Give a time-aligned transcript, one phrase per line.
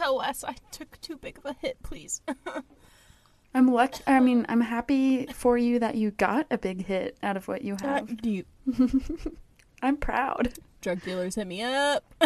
[0.00, 2.22] SOS, I took too big of a hit, please.
[3.54, 3.94] I'm luck.
[4.06, 7.62] I mean, I'm happy for you that you got a big hit out of what
[7.62, 8.10] you uh, have.
[8.22, 8.44] you
[9.82, 10.54] I'm proud.
[10.80, 12.04] drug dealers hit me up.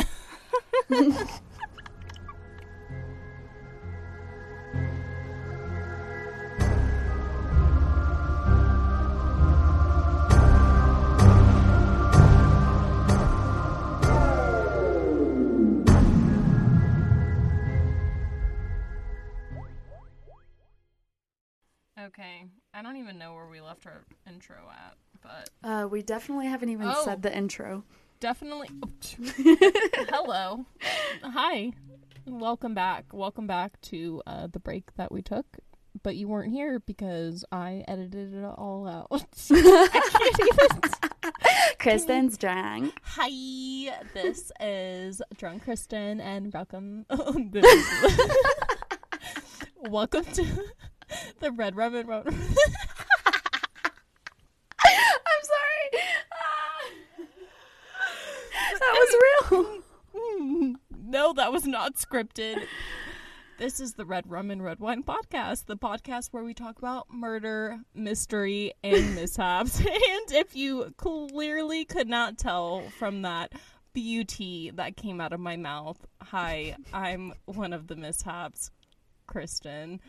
[22.07, 22.45] Okay,
[22.75, 26.69] I don't even know where we left our intro at, but Uh, we definitely haven't
[26.69, 27.03] even Oh.
[27.05, 27.83] said the intro.
[28.21, 28.69] definitely.
[30.11, 30.67] Hello,
[31.23, 31.73] hi,
[32.27, 33.07] welcome back.
[33.13, 35.47] Welcome back to uh, the break that we took,
[36.03, 39.25] but you weren't here because I edited it all out.
[39.51, 40.69] I can't even.
[41.79, 42.93] Kristen's drunk.
[43.03, 43.31] Hi,
[44.13, 47.07] this is Drunk Kristen, and welcome.
[49.89, 50.45] welcome to
[51.41, 52.23] the Red Rum and Rum.
[52.27, 52.35] I'm
[55.43, 56.03] sorry.
[56.33, 56.81] Ah.
[58.79, 59.15] that was
[59.53, 60.75] real.
[61.07, 62.65] no, that was not scripted.
[63.57, 67.07] This is the Red Rum and Red Wine podcast, the podcast where we talk about
[67.13, 69.79] murder, mystery, and mishaps.
[69.79, 73.53] and if you clearly could not tell from that
[73.93, 78.73] beauty that came out of my mouth, hi, I'm one of the mishaps,
[79.29, 80.01] Kristen.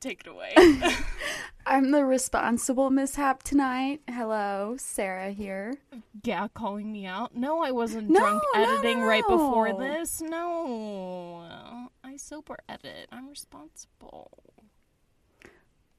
[0.00, 0.54] Take it away.
[1.66, 4.00] I'm the responsible mishap tonight.
[4.08, 5.74] Hello, Sara here.
[6.22, 7.34] yeah, calling me out.
[7.36, 10.20] No, I wasn't No, drunk no, editing right before this.
[10.20, 13.08] No, I sober edit.
[13.10, 14.30] I'm responsible.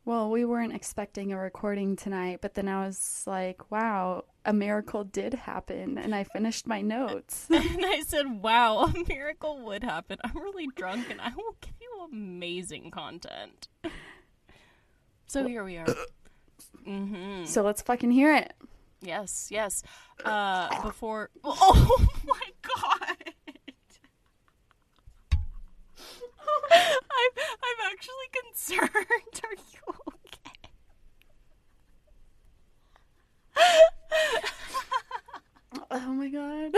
[0.04, 5.04] Well, we weren't expecting a recording tonight, but then I was like, wow, a miracle
[5.04, 5.98] did happen.
[5.98, 7.48] And I finished my notes.
[7.50, 10.20] And I said, "Wow, a miracle would happen.
[10.24, 11.72] I'm really drunk, and I will you
[12.12, 13.68] amazing content."
[15.28, 15.88] So here we are.
[16.86, 18.54] hmm So let's fucking hear it.
[19.02, 19.84] Yes, yes.
[20.24, 21.30] Uh, before.
[21.44, 23.34] Oh my god.
[26.72, 28.90] I'm I'm actually concerned.
[29.44, 30.70] Are you okay?
[35.92, 36.72] Oh my god.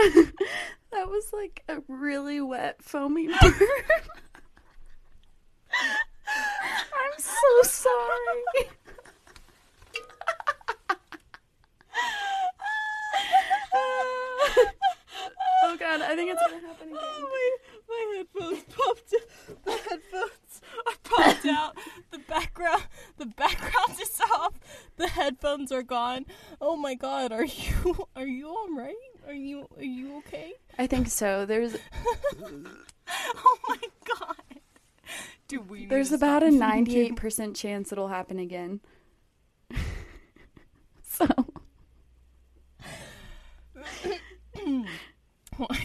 [0.92, 3.54] that was like a really wet, foamy burp.
[7.18, 7.90] I'm so sorry.
[15.64, 17.00] oh god, I think it's gonna happen again.
[17.00, 17.56] Oh, my,
[17.88, 19.12] my headphones popped.
[19.64, 21.76] The headphones are popped out.
[22.12, 22.84] The background,
[23.16, 24.54] the background is off.
[24.96, 26.24] The headphones are gone.
[26.60, 28.94] Oh my god, are you are you all right?
[29.26, 30.52] Are you are you okay?
[30.78, 31.46] I think so.
[31.46, 31.74] There's
[33.08, 33.80] Oh my
[34.20, 34.57] god.
[35.48, 35.86] Do we?
[35.86, 38.80] there's about a 98% chance it'll happen again.
[41.02, 41.26] so,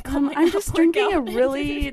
[0.05, 1.87] um, I'm just drinking a really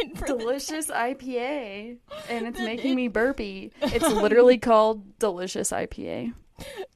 [0.00, 3.72] in for the- delicious IPA and it's making me burpy.
[3.82, 6.34] It's literally called Delicious IPA.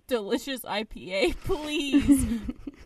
[0.07, 1.37] delicious IPA.
[1.45, 2.27] Please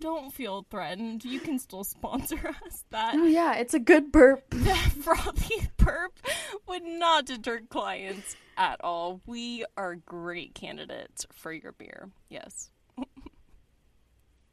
[0.01, 1.25] don't feel threatened.
[1.25, 2.85] You can still sponsor us.
[2.91, 4.45] That Oh yeah, it's a good burp.
[4.51, 6.19] that frothy burp
[6.67, 9.21] would not deter clients at all.
[9.27, 12.11] We are great candidates for your beer.
[12.29, 12.71] Yes.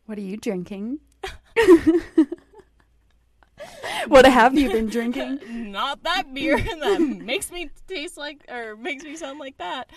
[0.06, 1.00] What are you drinking?
[4.08, 5.72] what have you been drinking?
[5.72, 9.90] Not that beer that makes me taste like or makes me sound like that.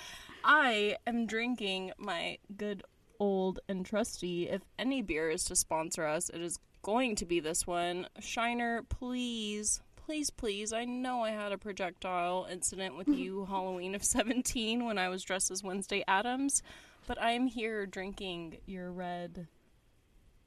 [0.43, 2.83] I am drinking my good
[3.21, 4.49] old and trusty.
[4.49, 8.07] If any beer is to sponsor us, it is going to be this one.
[8.19, 9.83] Shiner, please.
[10.07, 10.73] Please, please.
[10.73, 15.23] I know I had a projectile incident with you Halloween of 17 when I was
[15.23, 16.63] dressed as Wednesday Addams,
[17.07, 19.47] but I am here drinking your red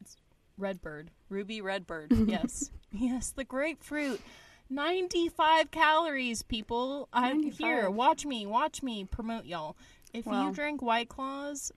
[0.01, 0.17] it's
[0.57, 1.11] Redbird.
[1.29, 2.11] Ruby Redbird.
[2.27, 2.71] Yes.
[2.91, 4.19] yes, the grapefruit.
[4.69, 7.07] 95 calories, people.
[7.13, 7.57] I'm 95.
[7.57, 7.89] here.
[7.89, 8.45] Watch me.
[8.45, 9.77] Watch me promote y'all.
[10.13, 10.47] If Wow.
[10.47, 11.71] you drink White Claws,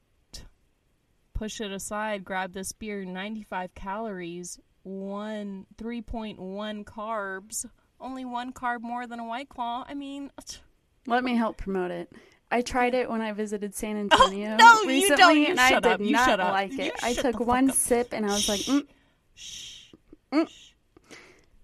[1.37, 2.25] push it aside.
[2.25, 3.05] Grab this beer.
[3.05, 4.59] 95 calories.
[4.83, 7.67] One 3.1 carbs.
[8.01, 9.85] Only one carb more than a White Claw.
[9.89, 10.31] I mean,
[11.07, 12.13] Let me help promote it.
[12.51, 15.37] I tried it when I visited San Antonio Oh, no, you recently, don't.
[15.39, 16.01] You and I shut did up.
[16.01, 16.53] You not shut up.
[16.53, 16.95] like You it.
[17.03, 18.87] I took one sip and I was like, mm,
[19.35, 19.93] Shh.
[20.33, 20.49] Mm.
[20.49, 20.73] Shh.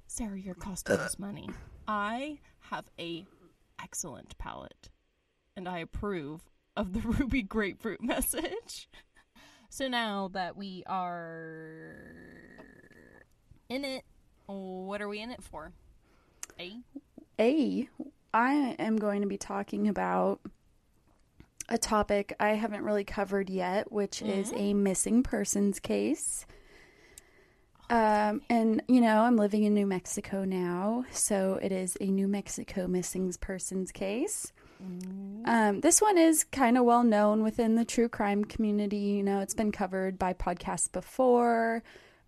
[0.06, 1.48] Sara, you're costing us money.
[1.88, 2.38] I
[2.70, 3.24] have a
[3.82, 4.90] excellent palate,
[5.56, 6.42] and I approve
[6.76, 8.88] of the ruby grapefruit message.
[9.72, 11.96] So now that we are
[13.70, 14.04] in it,
[14.44, 15.72] what are we in it for?
[16.60, 16.76] A.
[17.40, 17.88] A,
[18.34, 20.40] I am going to be talking about
[21.70, 26.44] a topic I haven't really covered yet, which is a missing persons case.
[27.88, 32.28] Um, and you know, I'm living in New Mexico now, so it is a New
[32.28, 34.52] Mexico missing persons case.
[35.44, 38.96] Um, this one is kind of well known within the true crime community.
[38.96, 41.82] You know, it's been covered by podcasts before.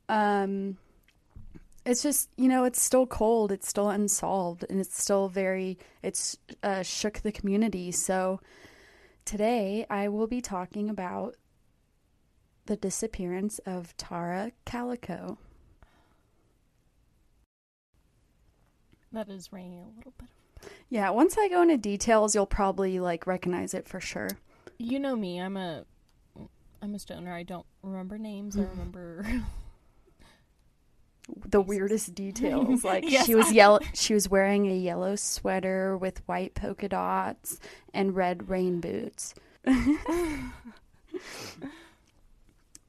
[0.09, 0.77] Um,
[1.85, 6.35] it's just you know it's still cold it's still unsolved and it's still very it's
[6.63, 8.41] uh, shook the community so
[9.27, 11.37] today i will be talking about
[12.65, 15.37] the disappearance of tara calico
[19.15, 20.34] That is raining a little bit.
[20.89, 24.31] Yeah once i go into details you'll probably like recognize it for sure
[24.79, 25.41] You know me.
[25.41, 25.85] I'm a
[26.83, 27.33] I'm a stoner.
[27.33, 28.57] I don't remember names.
[28.57, 28.71] I mm-hmm.
[28.71, 29.27] remember.
[31.47, 36.21] the weirdest details like Yes, she was yellow she was wearing a yellow sweater with
[36.29, 37.59] white polka dots
[37.95, 39.33] and red rain boots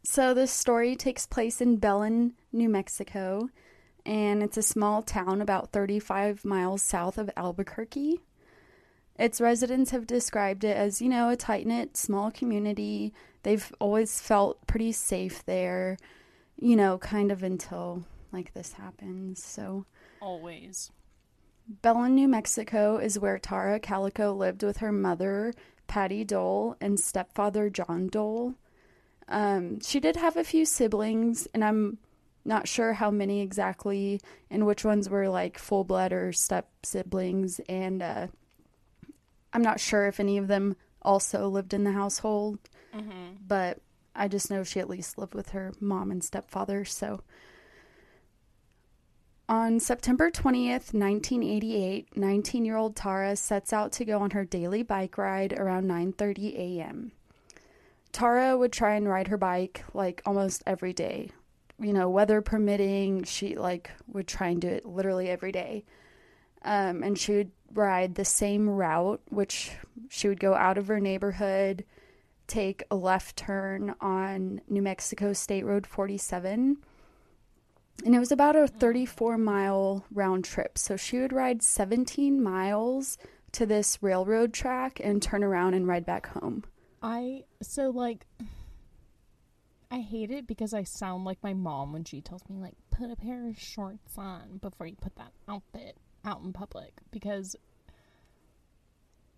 [0.03, 3.47] so this story takes place in belen new mexico
[4.05, 8.21] and it's a small town about 35 miles south of albuquerque
[9.17, 13.13] its residents have described it as you know a tight-knit small community
[13.43, 15.97] they've always felt pretty safe there
[16.57, 18.05] you know kind of until
[18.35, 19.43] like this happens.
[19.43, 19.85] So,
[20.21, 20.91] Always.
[21.81, 25.53] Belen, New Mexico is where Tara Calico lived with her mother,
[25.87, 28.55] Patty Doel, and stepfather, John Doel.
[29.27, 31.97] Um, she did have a few siblings, and I'm
[32.45, 34.21] not sure how many exactly,
[34.51, 37.59] and which ones were like full blood or step siblings.
[37.67, 38.27] And uh,
[39.51, 42.59] I'm not sure if any of them also lived in the household,
[42.95, 43.35] Mm-hmm.
[43.45, 43.79] but
[44.15, 46.85] I just know she at least lived with her mom and stepfather.
[46.85, 47.21] So,
[49.47, 55.53] on September 20th, 1988, 19-year-old Tara sets out to go on her daily bike ride
[55.53, 57.11] around 9:30 a.m.
[58.11, 61.29] Tara would try and ride her bike like almost every day.
[61.79, 65.83] You know, weather permitting, she like would try and do it literally every day.
[66.63, 69.71] Um, and she would ride the same route, which
[70.09, 71.83] she would go out of her neighborhood,
[72.47, 76.77] take a left turn on New Mexico State Road 47
[78.03, 80.77] and it was about a 34 mile round trip.
[80.77, 83.17] So she would ride 17 miles
[83.53, 86.63] to this railroad track and turn around and ride back home.
[87.01, 88.25] I so like.
[89.91, 93.11] I hate it because I sound like my mom when she tells me like put
[93.11, 97.55] a pair of shorts on before you put that outfit out in public because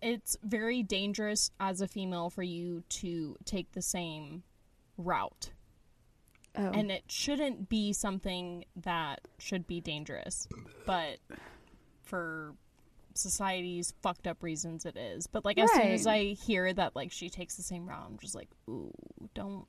[0.00, 4.42] it's very dangerous as a female for you to take the same
[4.96, 5.50] route.
[6.56, 10.48] Oh, and it shouldn't be something that should be dangerous
[10.86, 11.18] but
[12.02, 12.54] for
[13.14, 15.26] society's fucked up reasons it is.
[15.26, 18.18] But like as soon as i hear that like she takes the same route i'm
[18.18, 18.92] just like ooh
[19.34, 19.66] don't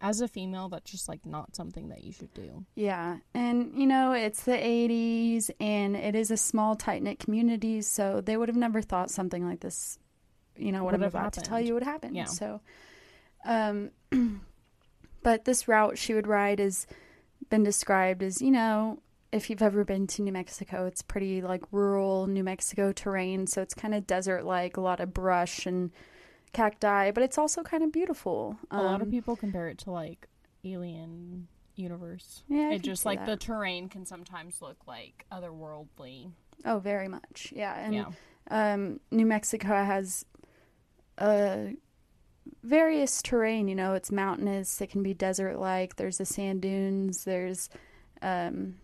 [0.00, 3.18] as a female that's just like not something that you should do yeah.
[3.34, 7.80] And, you know, it's the 80s and it is a small, tight knit community.
[7.80, 9.98] So they would have never thought something like this,
[10.56, 12.14] you know, what Would I'm about to tell you would happen.
[12.14, 12.26] Yeah.
[12.26, 12.60] So,
[13.44, 13.90] um,
[15.22, 16.86] but this route she would ride has
[17.48, 19.00] been described as, you know,
[19.32, 23.46] if you've ever been to New Mexico, it's pretty like rural New Mexico terrain.
[23.46, 25.90] So it's kind of desert like, a lot of brush and
[26.56, 28.56] cacti, but it's also kind of beautiful.
[28.70, 30.26] a lot of Um, people compare it to like
[30.64, 36.32] alien universe Yeah, I it just like the terrain can sometimes look like otherworldly
[36.64, 37.52] Oh, very much.
[37.54, 37.74] Yeah.
[37.78, 38.10] And yeah
[38.50, 40.24] um, New Mexico has
[41.18, 41.58] uh,
[42.62, 43.68] various terrain.
[43.68, 44.80] You know, it's mountainous.
[44.80, 45.96] It can be desert-like.
[45.96, 47.24] There's the sand dunes.
[47.24, 47.68] There's
[48.22, 48.76] um,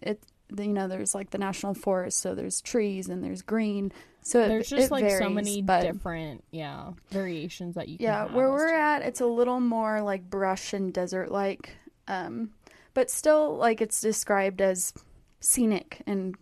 [0.00, 0.22] it.
[0.56, 2.18] You know, there's like the national forest.
[2.18, 3.92] So there's trees and there's green.
[4.22, 8.24] So it, there's just like so many but different yeah variations that you can yeah,
[8.26, 11.70] where we're at, it's a little more like brush and desert-like,
[12.08, 12.50] um,
[12.94, 14.92] but still like it's described as
[15.40, 16.34] scenic and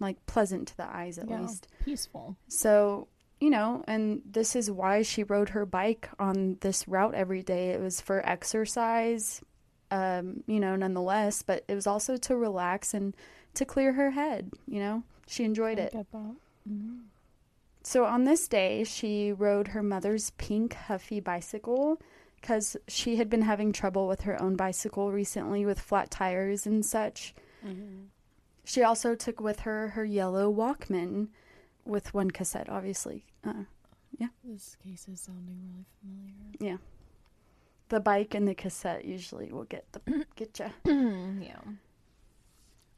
[0.00, 1.42] like pleasant to the eyes at Yeah.
[1.42, 1.68] least.
[1.84, 3.06] peaceful So,
[3.40, 7.70] you know, and this is why she rode her bike on this route every day.
[7.70, 9.42] It was for exercise,
[9.94, 13.14] um, you know, nonetheless, but it was also to relax and
[13.54, 15.02] to clear her head, you know.
[15.26, 15.92] She enjoyed it.
[16.68, 17.04] Mhm.
[17.82, 22.00] So on this day, she rode her mother's pink Huffy bicycle
[22.40, 26.84] because she had been having trouble with her own bicycle recently with flat tires and
[26.84, 27.34] such.
[27.64, 28.08] Mhm.
[28.64, 31.28] She also took with her her yellow Walkman
[31.84, 33.24] with one cassette, obviously.
[33.44, 33.64] Uh,
[34.42, 36.78] This case is sounding really familiar.
[37.88, 41.40] The bike and the cassette usually will get the get you.
[41.44, 41.60] yeah.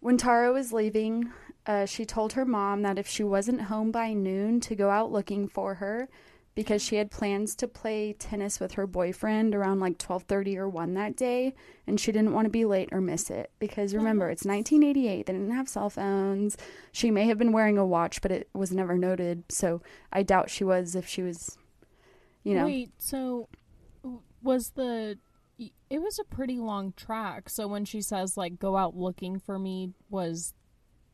[0.00, 1.33] When Tara was leaving,
[1.66, 5.11] uh, she told her mom that if she wasn't home by noon, to go out
[5.11, 6.09] looking for her
[6.57, 10.95] because she had plans to play tennis with her boyfriend around like 12:30 or 1
[10.95, 11.55] that day
[11.87, 15.33] and she didn't want to be late or miss it because remember it's 1988 they
[15.33, 16.57] didn't have cell phones
[16.90, 19.81] she may have been wearing a watch but it was never noted so
[20.12, 21.57] I doubt she was if she was
[22.43, 23.49] you know Wait, so
[24.46, 25.18] was the
[25.90, 27.48] it was a pretty long track.
[27.48, 30.54] So when she says like go out looking for me was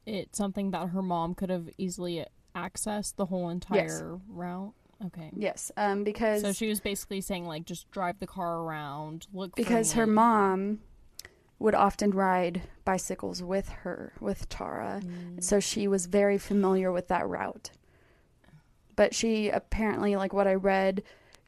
[0.07, 2.25] it something that her mom could have easily
[2.55, 4.75] accessed the whole entire route?
[5.07, 5.31] Okay.
[5.35, 9.57] yes um because So she was basically saying like just drive the car around, look
[9.57, 10.79] because her mom
[11.59, 15.43] would often ride bicycles with her with Tara Mm.
[15.43, 17.71] so she was very familiar with that route
[18.97, 21.03] but she apparently like what i read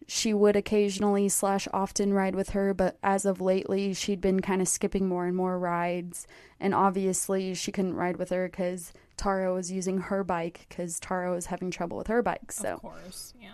[0.07, 4.61] she would occasionally slash often ride with her but as of lately she'd been kind
[4.61, 6.27] of skipping more and more rides
[6.61, 11.33] and obviously she couldn't ride with her because tara was using her bike because tara
[11.33, 13.49] was having trouble with her bike so Of course, yeah.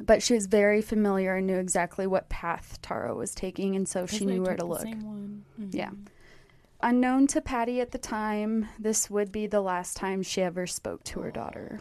[0.00, 4.06] but she was very familiar and knew exactly what path tara was taking and so
[4.06, 5.44] she knew where to look one.
[5.70, 5.90] Yeah.
[6.82, 11.02] Unknown to patty at the time this would be the last time she ever spoke
[11.04, 11.80] to her daughter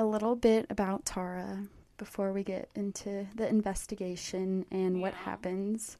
[0.00, 1.66] a little bit about Tara
[1.98, 5.98] before we get into the investigation and what happens.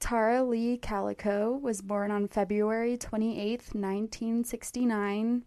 [0.00, 5.44] Tara Lee Calico was born on February 28th, 1969.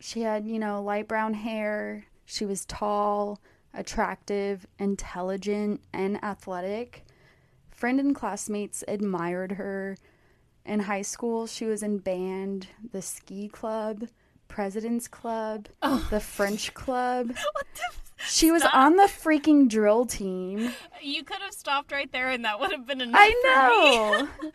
[0.00, 2.06] She had, you know, light brown hair.
[2.24, 3.38] She was tall,
[3.74, 7.04] attractive, intelligent, and athletic.
[7.68, 9.98] Friend and classmates admired her.
[10.64, 14.06] In high school, she was in band, the ski club,
[14.48, 16.06] President's Club, oh.
[16.10, 17.28] the French Club.
[17.52, 17.82] What the?
[17.90, 18.74] F- She was Stop.
[18.74, 20.72] on the freaking drill team.
[21.02, 23.20] you could have stopped right there, and that would have been enough.
[23.20, 24.50] I know.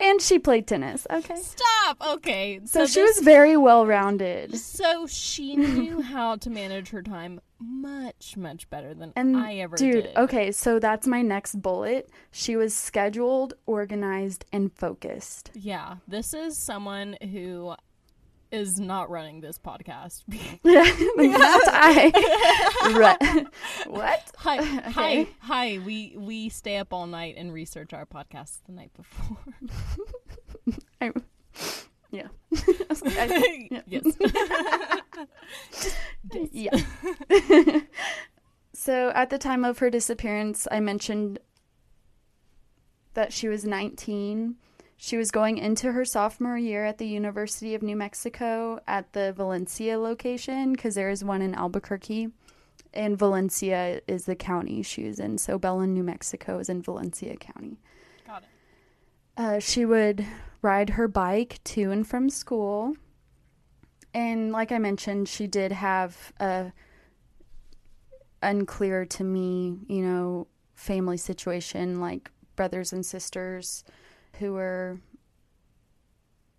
[0.00, 1.06] and she played tennis.
[1.10, 1.36] Okay.
[1.36, 1.96] Stop.
[2.16, 2.60] Okay.
[2.66, 4.56] So, she this- was very well rounded.
[4.56, 9.76] So she knew how to manage her time much, much better than And I ever
[9.76, 9.92] did.
[9.92, 10.16] dude, did.
[10.16, 12.08] okay, so that's my next bullet.
[12.30, 15.50] She was scheduled, organized, and focused.
[15.54, 17.74] Yeah, this is someone who
[18.50, 20.22] is not running this podcast.
[20.28, 22.12] that's I.
[22.98, 23.46] Right.
[23.86, 24.30] what?
[24.36, 25.28] hi, hi, Okay.
[25.40, 25.78] hi.
[25.84, 29.36] We we stay up all night and research our podcast the night before.
[31.00, 31.12] I,
[32.10, 32.28] yeah.
[33.02, 33.82] I- yeah.
[33.86, 34.04] yes.
[36.52, 37.80] Yeah.
[38.72, 41.38] so at the time of her disappearance, I mentioned
[43.14, 44.56] that she was 19.
[45.00, 49.32] She was going into her sophomore year at the University of New Mexico at the
[49.32, 52.30] Valencia location because there is one in Albuquerque.
[52.92, 55.38] And Valencia is the county she was in.
[55.38, 57.78] So Belen, New Mexico is in Valencia County.
[58.26, 58.48] Got it.
[59.36, 60.26] Uh, she would
[60.62, 62.96] ride her bike to and from school.
[64.12, 66.72] And like I mentioned, she did have a
[68.42, 73.84] unclear to me, you know, family situation like brothers and sisters
[74.38, 74.98] who were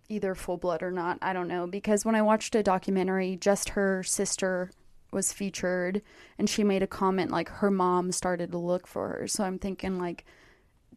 [0.08, 1.18] either full blood or not.
[1.22, 4.70] I don't know because when I watched a documentary, just her sister
[5.12, 6.02] was featured
[6.38, 9.26] and she made a comment like her mom started to look for her.
[9.26, 10.24] So I'm thinking like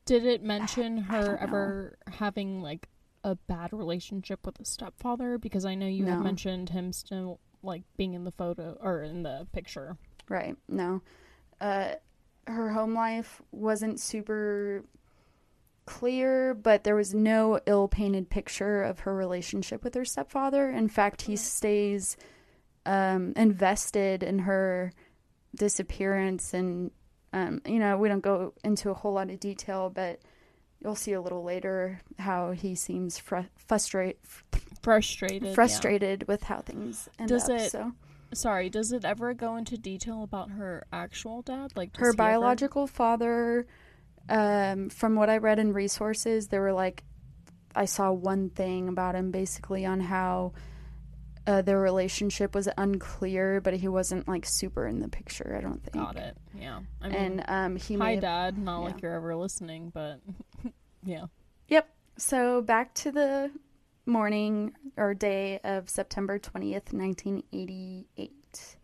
[0.05, 2.89] Did it mention her ever having like
[3.23, 5.37] a bad relationship with a stepfather?
[5.37, 6.11] Because I know you No.
[6.13, 9.97] had mentioned him still like being in the photo or in the picture.
[10.27, 10.55] Right.
[10.67, 11.01] No.
[11.61, 11.93] Uh,
[12.47, 14.83] her home life wasn't super
[15.85, 20.69] clear, but there was no ill painted picture of her relationship with her stepfather.
[20.69, 22.17] In fact, he stays
[22.85, 24.91] um, invested in her
[25.55, 26.53] disappearance.
[26.53, 26.91] And,
[27.31, 30.19] um, you know, we don't go into a whole lot of detail, but
[30.81, 34.19] you'll see a little later how he seems fr- frustrate-
[34.81, 35.43] Frustrated.
[35.49, 35.53] yeah.
[35.53, 37.59] frustrated with how things end Does up.
[37.59, 37.91] it- so.
[38.33, 41.71] Sorry, does it ever go into detail about her actual dad?
[41.75, 43.67] Like her he ever- biological father
[44.29, 47.03] um from what i read in resources there were like
[47.75, 50.51] i saw one thing about him basically on how
[51.45, 55.83] uh, their relationship was unclear but he wasn't like super in the picture i don't
[55.83, 56.37] think Got it.
[56.57, 56.79] Yeah.
[57.01, 58.57] I mean, and um he hi, have- Dad.
[58.57, 58.85] Not yeah.
[58.85, 60.21] like you're ever listening, but
[61.03, 61.25] yeah.
[61.67, 63.51] yep so back to the
[64.05, 68.77] morning or day of september 20th 1988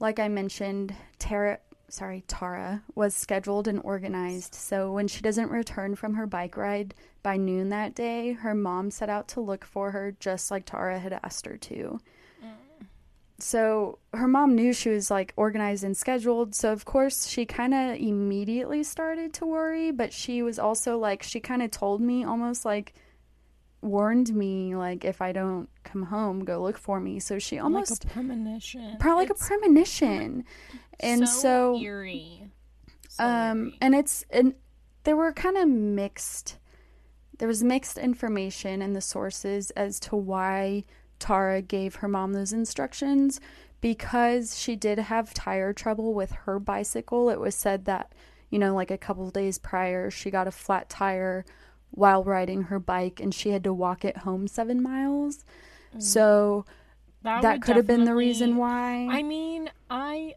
[0.00, 1.58] like i mentioned tara
[1.88, 4.54] sorry, Tara, was scheduled and organized.
[4.54, 8.90] So when she doesn't return from her bike ride by noon that day, her mom
[8.90, 12.00] set out to look for her just like Tara had asked her to.
[13.40, 16.54] so her mom knew she was like organized and scheduled.
[16.54, 21.22] So, of course, she kind of immediately started to worry, but she was also like,
[21.22, 22.94] she kind of told me almost like,
[23.80, 27.20] warned me like if I don't come home, go look for me.
[27.20, 28.96] So she almost like a premonition.
[28.98, 30.44] probably like It's a premonition.
[31.00, 32.50] And so, eerie.
[33.08, 33.78] So um eerie.
[33.80, 34.54] and it's and
[35.04, 36.58] there were kind of mixed
[37.38, 40.84] there was mixed information in the sources as to why
[41.18, 43.40] Tara gave her mom those instructions
[43.80, 47.30] because she did have tire trouble with her bicycle.
[47.30, 48.12] It was said that,
[48.50, 51.44] you know, like a couple days prior, she got a flat tire
[51.90, 55.44] while riding her bike and she had to walk it home 7 miles.
[55.96, 56.02] Mm.
[56.02, 56.64] So
[57.22, 59.08] that, would could have been the reason why.
[59.10, 60.34] I mean, I,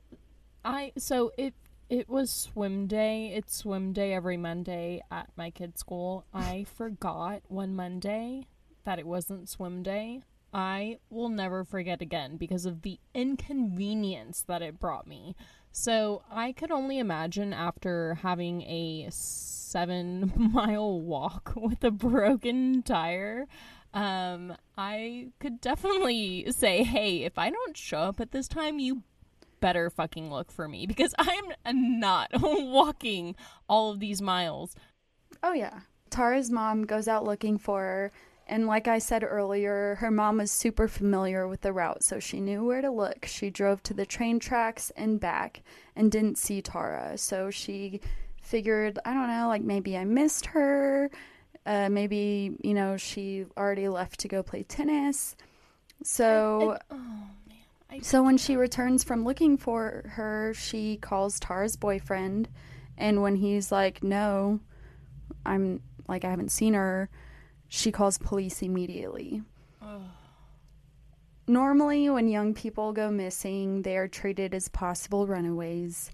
[0.63, 1.53] I so it
[1.89, 3.33] it was swim day.
[3.35, 6.25] It's swim day every Monday at my kid's school.
[6.33, 8.47] I forgot one Monday
[8.85, 10.21] that it wasn't swim day.
[10.53, 15.35] I will never forget again because of the inconvenience that it brought me.
[15.71, 23.47] So I could only imagine after having a seven mile walk with a broken tire.
[23.93, 29.03] Um, I could definitely say, hey, if I don't show up at this time, you
[29.59, 33.35] better fucking look for me because I'm not walking
[33.69, 34.75] all of these miles.
[35.43, 35.81] Oh, yeah.
[36.09, 38.11] Tara's mom goes out looking for.
[38.47, 42.41] And like I said earlier, her mom was super familiar with the route, so she
[42.41, 43.25] knew where to look.
[43.25, 45.61] She drove to the train tracks and back
[45.95, 47.17] and didn't see Tara.
[47.17, 48.01] So she
[48.41, 51.09] figured, I don't know, like maybe I missed her.
[51.65, 55.35] Uh, maybe, you know, she already left to go play tennis.
[56.03, 56.77] So.
[56.89, 57.57] oh man,
[57.89, 62.49] I So when she returns from looking for her, she calls Tara's boyfriend,
[62.97, 64.59] and when he's like, "No,
[65.45, 67.09] I'm like I haven't seen her,"
[67.73, 69.41] she calls police immediately.
[71.47, 76.11] Normally, when young people go missing, they are treated as possible runaways.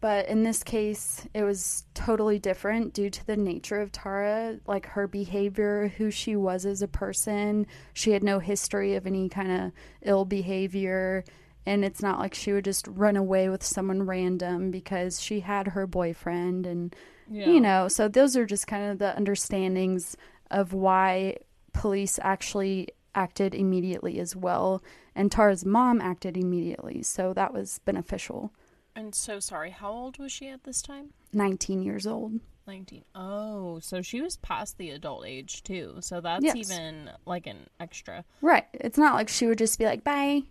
[0.00, 4.86] But in this case, it was totally different due to the nature of Tara, like
[4.86, 7.66] her behavior, who she was as a person.
[7.92, 11.24] She had no history of any kind of ill behavior.
[11.66, 15.68] And it's not like she would just run away with someone random because she had
[15.68, 16.66] her boyfriend.
[16.66, 16.96] And,
[17.30, 17.48] yeah.
[17.48, 20.16] you know, so those are just kind of the understandings
[20.50, 21.36] of why
[21.72, 24.82] police actually acted immediately as well.
[25.14, 27.02] And Tara's mom acted immediately.
[27.02, 28.52] So that was beneficial.
[28.94, 29.70] I'm so sorry.
[29.70, 31.10] How old was she at this time?
[31.32, 32.40] 19 years old.
[32.66, 33.04] 19.
[33.14, 35.96] Oh, so she was past the adult age too.
[36.00, 36.56] So that's Yes.
[36.56, 38.24] even like an extra.
[38.40, 38.66] Right.
[38.74, 40.42] It's not like she would just be like, bye.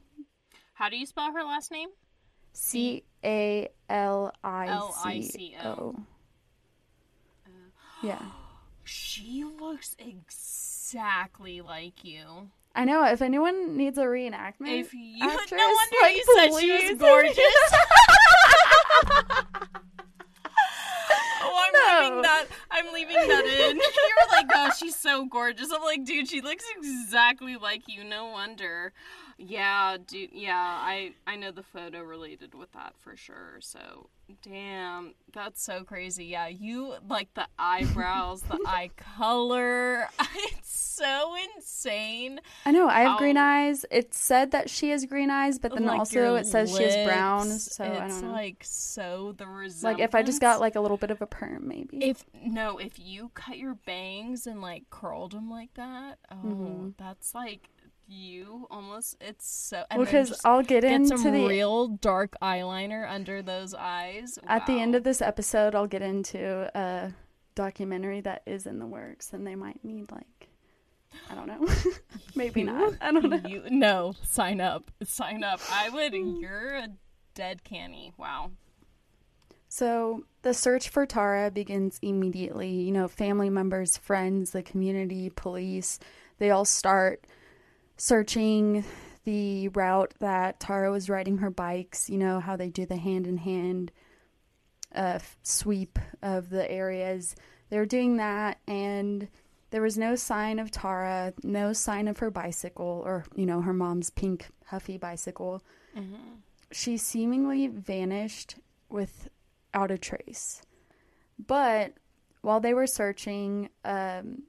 [0.73, 1.89] How do you spell her last name?
[2.53, 5.55] C A L I C.
[5.63, 5.95] O.
[8.01, 8.21] Yeah.
[8.85, 12.49] She looks exactly like you.
[12.75, 13.03] I know.
[13.05, 16.99] If anyone needs a reenactment, If you actress, no wonder like, you said she was
[16.99, 17.37] gorgeous.
[21.41, 22.09] oh, I'm No.
[22.09, 22.45] leaving that.
[22.71, 23.75] I'm leaving that in.
[23.77, 25.69] You're like, oh, she's so gorgeous.
[25.73, 28.03] I'm like, dude, she looks exactly like you.
[28.03, 28.93] No wonder.
[29.37, 30.29] Yeah, dude.
[30.33, 33.57] Yeah, I I know the photo related with that for sure.
[33.61, 34.09] So,
[34.43, 36.25] damn, that's so crazy.
[36.25, 40.07] Yeah, you like the eyebrows, the eye color.
[40.57, 42.39] It's so insane.
[42.65, 42.87] I know.
[42.87, 43.85] I have green eyes.
[43.91, 47.05] It said that she has green eyes, but then Like also it says she has
[47.05, 47.49] brown.
[47.49, 48.31] So I don't know.
[48.31, 49.99] like so the resemblance.
[49.99, 51.97] Like if I just got like a little bit of a perm, maybe.
[52.05, 56.93] if no, if you cut your bangs and like curled them like that, oh, Mhm.
[56.97, 57.69] that's like
[58.07, 59.17] you almost.
[59.21, 63.41] It's so and because just I'll get get into some the real dark eyeliner under
[63.41, 64.37] those eyes.
[64.47, 65.75] at the end of this episode.
[65.75, 67.13] I'll get into a
[67.55, 70.49] documentary that is in the works, and they might need like
[71.29, 71.65] I don't know,
[72.35, 72.93] maybe You- not.
[73.01, 73.41] I don't know.
[73.49, 75.59] You no, sign up, sign up.
[75.71, 76.13] I would.
[76.13, 76.87] You're a
[77.33, 78.13] dead canny.
[78.17, 78.51] Wow.
[79.67, 82.69] So the search for Tara begins immediately.
[82.69, 85.99] You know, family members, friends, the community, police,
[86.37, 87.25] they all start
[87.97, 88.83] searching
[89.23, 93.27] the route that Tara was riding her bikes, you know, how they do the hand
[93.27, 93.91] in hand
[95.43, 97.35] sweep of the areas.
[97.69, 99.27] They were doing that, and
[99.71, 103.73] there was no sign of Tara, no sign of her bicycle, or, you know, her
[103.73, 105.63] mom's pink, huffy bicycle.
[105.97, 106.15] Mm-hmm.
[106.71, 108.55] She seemingly vanished
[108.89, 110.61] without a trace.
[111.45, 111.93] But
[112.41, 114.43] while they were searching, um,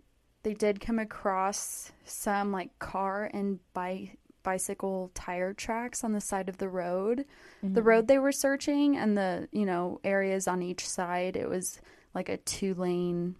[0.46, 4.12] they did come across some like car and bi-
[4.44, 7.24] bicycle tire tracks on the side of the road.
[7.64, 7.88] The Mm-hmm.
[7.88, 11.80] road they were searching and the, you know, areas on each side, it was
[12.14, 13.34] like a two lane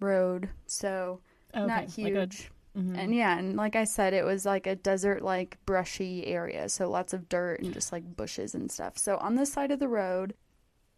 [0.00, 0.48] road.
[0.66, 1.20] So
[1.54, 2.50] Okay, not like a huge.
[2.96, 6.70] And yeah, and like I said, it was like a desert, like brushy area.
[6.70, 8.96] So lots of dirt and just like bushes and stuff.
[8.96, 10.32] So on the side of the road,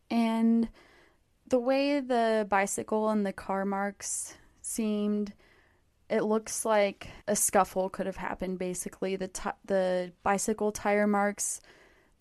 [0.08, 0.68] and
[1.48, 4.36] the way the bicycle and the car marks
[4.72, 5.32] seemed,
[6.08, 8.58] it looks like a scuffle could have happened.
[8.58, 11.60] Basically, the ti the bicycle tire marks,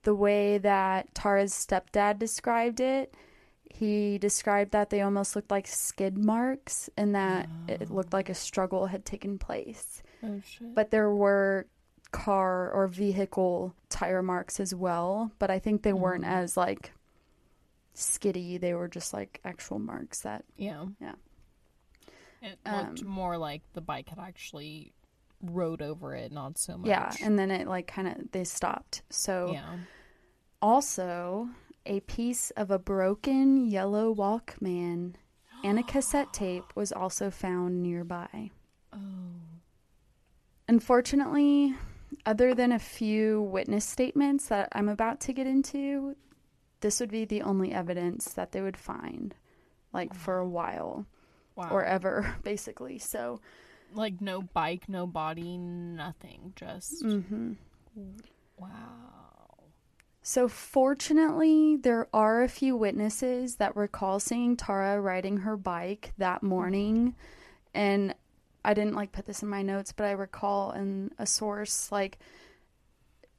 [0.03, 3.13] the way that Tara's stepdad described it,
[3.69, 7.93] he described that they almost looked like skid marks and that it oh.
[7.93, 10.03] looked like a struggle had taken place.
[10.23, 10.75] Oh shit.
[10.75, 11.67] But there were
[12.11, 16.31] car or vehicle tire marks as well, but I think they weren't hmm.
[16.31, 16.91] as like
[17.93, 18.57] skiddy.
[18.57, 20.85] They were just like actual marks that yeah.
[20.99, 21.15] Yeah.
[22.41, 24.93] It looked Um, more like the bike had actually
[25.41, 26.87] rode over it, not so much.
[26.87, 29.03] yeah, and then it like kind of they stopped.
[29.09, 29.77] So yeah.
[30.61, 31.49] also
[31.85, 35.15] a piece of a broken yellow Walkman
[35.63, 38.51] and a cassette tape was also found nearby.
[38.93, 38.97] Oh.
[40.67, 41.75] Unfortunately,
[42.25, 46.15] other than a few witness statements that I'm about to get into,
[46.81, 49.35] this would be the only evidence that they would find,
[49.93, 51.05] like for a while
[51.55, 51.69] Wow.
[51.71, 52.97] or ever, basically.
[52.99, 53.39] So,
[53.93, 56.53] like no bike, no body, nothing.
[56.55, 57.53] Just Mm-hmm.
[58.57, 58.67] wow.
[60.21, 66.43] so fortunately, there are a few witnesses that recall seeing Tara riding her bike that
[66.43, 67.15] morning,
[67.73, 68.13] and
[68.63, 72.19] I didn't like put this in my notes, but I recall in a source like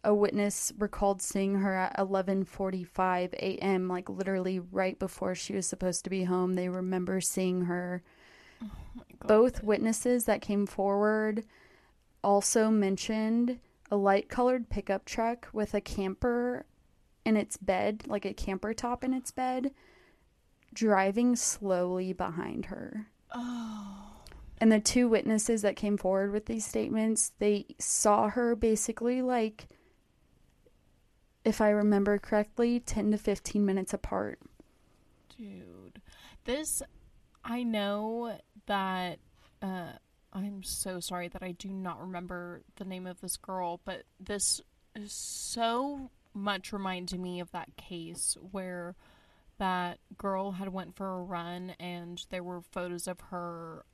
[0.04, 3.88] a witness recalled seeing her at 11:45 a.m.
[3.88, 6.54] like literally right before she was supposed to be home.
[6.54, 8.02] They remember seeing her.
[8.62, 8.70] Oh.
[9.26, 11.44] Both witnesses that came forward
[12.24, 13.58] also mentioned
[13.90, 16.66] a light-colored pickup truck with a camper
[17.24, 19.72] in its bed, like a camper top in its bed,
[20.72, 23.08] driving slowly behind her.
[23.32, 23.98] Oh.
[24.58, 29.68] And the two witnesses that came forward with these statements, they saw her basically like,
[31.44, 34.38] if I remember correctly, 10 to 15 minutes apart.
[35.36, 36.00] Dude,
[36.44, 36.82] this
[37.44, 39.18] I know that
[39.60, 39.92] uh
[40.32, 44.62] I'm so sorry that I do not remember the name of this girl, but this
[44.94, 48.94] is so much reminded me of that case where
[49.58, 53.84] that girl had went for a run and there were photos of her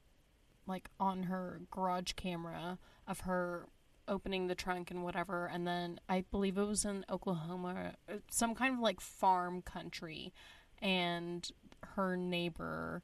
[0.66, 3.66] like on her garage camera of her
[4.09, 8.55] opening the trunk and whatever and then I believe it was in Oklahoma uh, some
[8.55, 10.33] kind of like farm country
[10.81, 11.49] and
[11.97, 13.03] her neighbor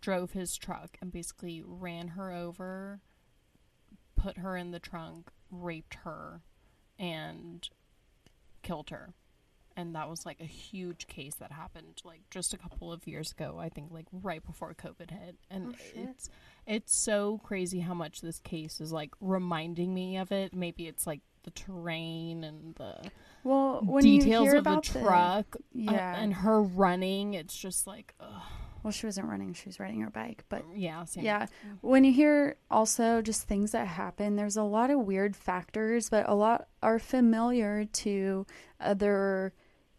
[0.00, 3.00] drove his truck and basically ran her over,
[4.16, 6.42] put her in the trunk, raped her,
[6.98, 7.68] and
[8.62, 9.14] killed her.
[9.76, 13.30] And that was like a huge case that happened like just a couple of years
[13.32, 15.36] ago, I think like right before COVID hit.
[15.50, 16.30] And Oh, it's
[16.66, 20.54] it's so crazy how much this case is like reminding me of it.
[20.54, 22.96] Maybe it's like the terrain and the
[23.44, 26.16] Well, when you details hear of the truck uh, yeah.
[26.16, 28.42] and her running it's just like ugh.
[28.82, 30.44] well, she wasn't running; she was riding her bike.
[30.48, 31.24] But yeah same.
[31.24, 31.46] yeah,
[31.82, 36.28] when you hear also just things that happen, there's a lot of weird factors, but
[36.28, 38.44] a lot are familiar to
[38.80, 39.52] other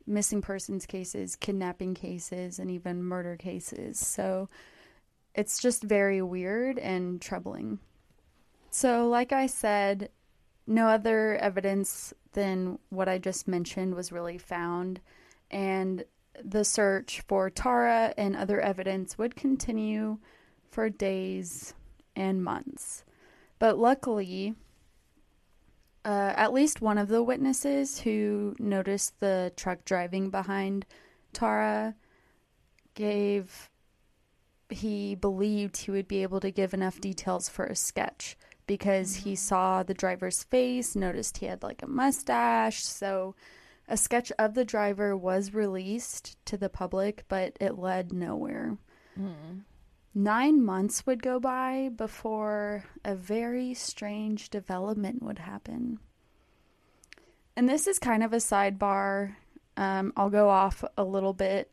[0.05, 3.99] missing persons cases, kidnapping cases, and even murder cases.
[3.99, 4.49] So
[5.37, 7.79] it's just very weird and troubling.
[8.69, 10.09] So, like I said,
[10.65, 14.99] no other evidence than what I just mentioned was really found,
[15.49, 16.03] and
[16.43, 20.17] the search for Tara and other evidence would continue
[20.69, 21.73] for days
[22.15, 23.03] and months.
[23.59, 24.55] But luckily,
[26.05, 30.85] uh, at least one of the witnesses who noticed the truck driving behind
[31.33, 31.95] Tara
[32.93, 33.69] gave,
[34.69, 39.35] he believed he would be able to give enough details for a sketch because he
[39.35, 42.83] saw the driver's face, noticed he had like a mustache.
[42.83, 43.35] So
[43.87, 48.77] a sketch of the driver was released to the public, but it led nowhere.
[49.19, 49.61] Mm.
[50.13, 55.99] Nine months would go by before a very strange development would happen.
[57.55, 59.35] And this is kind of a sidebar.
[59.77, 61.71] Um, I'll go off a little bit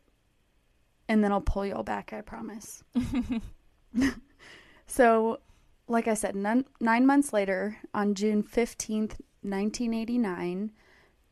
[1.07, 2.83] and then I'll pull y'all back, I promise.
[4.87, 5.39] so,
[5.87, 10.71] like I said, nine, nine months later, on June 15th, 1989,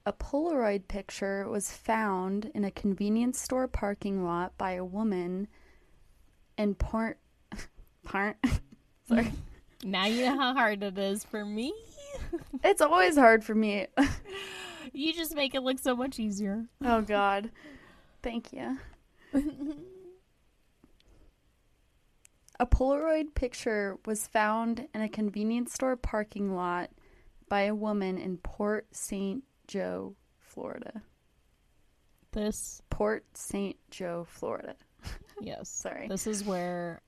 [0.05, 5.47] a Polaroid picture was found in a convenience store parking lot by a woman
[6.57, 7.17] in Port.
[8.03, 8.37] Port.
[9.07, 9.31] Sorry.
[9.83, 11.73] now you know how hard it is for me
[12.63, 13.87] It's always hard for me.
[14.93, 17.49] you just make it look so much easier Oh, God.
[18.21, 18.77] Thank you.
[22.59, 26.91] A Polaroid picture was found in a convenience store parking lot
[27.49, 29.43] by a woman in Port St.
[29.67, 31.01] Joe, Florida.
[32.31, 33.75] This, Port St.
[33.89, 34.75] Joe, Florida.
[35.41, 35.69] yes.
[35.69, 36.07] Sorry.
[36.07, 37.01] This is where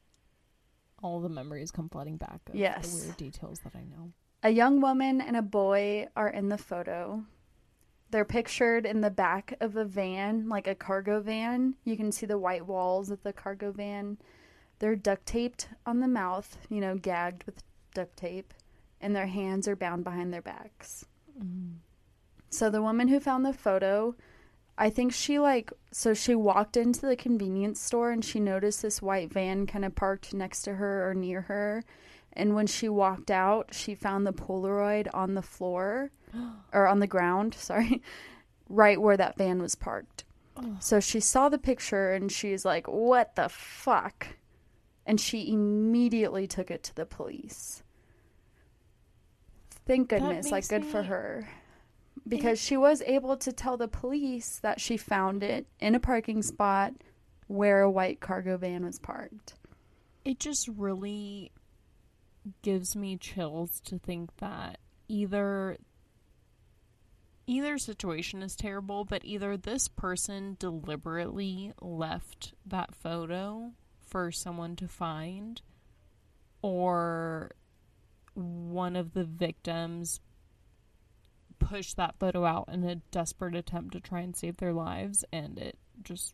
[1.02, 2.92] all the memories come flooding back of Yes.
[2.92, 4.12] the weird details that I know.
[4.44, 7.24] A young woman and a boy are in the photo.
[8.16, 11.76] They're pictured in the back of a van, like a cargo van.
[11.84, 14.18] You can see the white walls of the cargo van.
[14.80, 17.62] They're duct taped on the mouth, you know, gagged with
[17.94, 18.54] duct tape,
[19.02, 21.06] and their hands are bound behind their backs.
[21.38, 21.80] Mm.
[22.50, 24.16] So the woman who found the photo,
[24.78, 29.02] I think she like so she walked into the convenience store and she noticed this
[29.02, 31.84] white van kind of parked next to her or near her.
[32.36, 36.12] And when she walked out, she found the Polaroid on the floor
[36.74, 38.02] or on the ground, sorry,
[38.70, 40.26] right where that van was parked.
[40.80, 44.28] So she saw the picture and she's like, "What the fuck?"
[45.06, 47.84] And she immediately took it to the police.
[49.86, 51.48] Thank goodness, like good for her.
[52.28, 56.42] Because she was able to tell the police that she found it in a parking
[56.42, 56.94] spot
[57.48, 59.56] where a white cargo van was parked.
[60.24, 61.52] It just really
[62.62, 65.78] gives me chills to think that either
[67.48, 74.88] either situation is terrible, but either this person deliberately left that photo for someone to
[74.88, 75.62] find
[76.62, 77.52] or
[78.34, 80.20] one of the victims
[81.60, 85.58] pushed that photo out in a desperate attempt to try and save their lives and
[85.58, 86.34] it just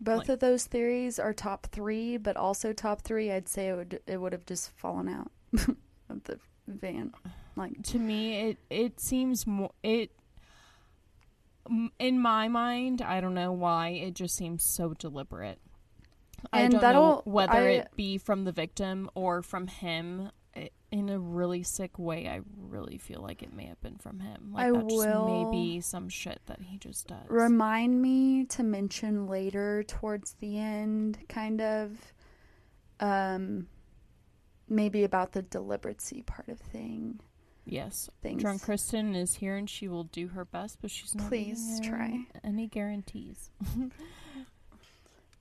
[0.00, 3.76] Both Like- of those theories are top three, but also top three, I'd say it
[3.76, 5.30] would it would have just fallen out
[6.08, 7.12] of the van.
[7.56, 10.12] Like to me it it seems more it
[11.98, 15.58] in my mind i don't know why it just seems so deliberate
[16.52, 20.30] i And don't know whether I- it be from the victim or from him I-
[20.90, 24.50] in a really sick way i really feel like it may have been from him
[24.52, 29.26] like I that will- be some shit that he just does remind me to mention
[29.26, 31.98] later towards the end, kind of,
[33.00, 33.66] um,
[34.68, 37.20] maybe about the deliberacy part of thing
[37.66, 38.40] yes things.
[38.42, 42.20] drunk kristen is here and she will do her best but she's not Please try.
[42.42, 43.50] any guarantees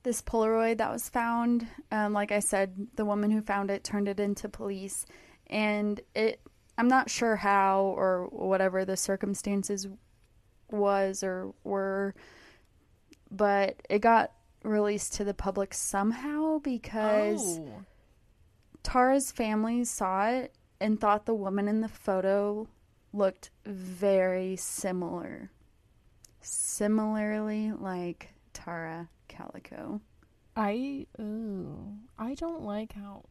[0.08, 4.08] this Polaroid that was found, um, like I said, the woman who found it turned
[4.08, 5.06] it into police,
[5.48, 6.39] and it.
[6.78, 9.88] I'm not sure how or whatever the circumstances
[10.72, 12.15] was or were,
[13.30, 14.32] but it got
[14.63, 17.84] released to the public somehow because oh
[18.84, 22.70] Tara's family saw it and thought the woman in the photo
[23.12, 25.52] looked very similar.
[26.39, 30.02] Similarly like Tara Calico.
[30.56, 33.23] I oh I don't like how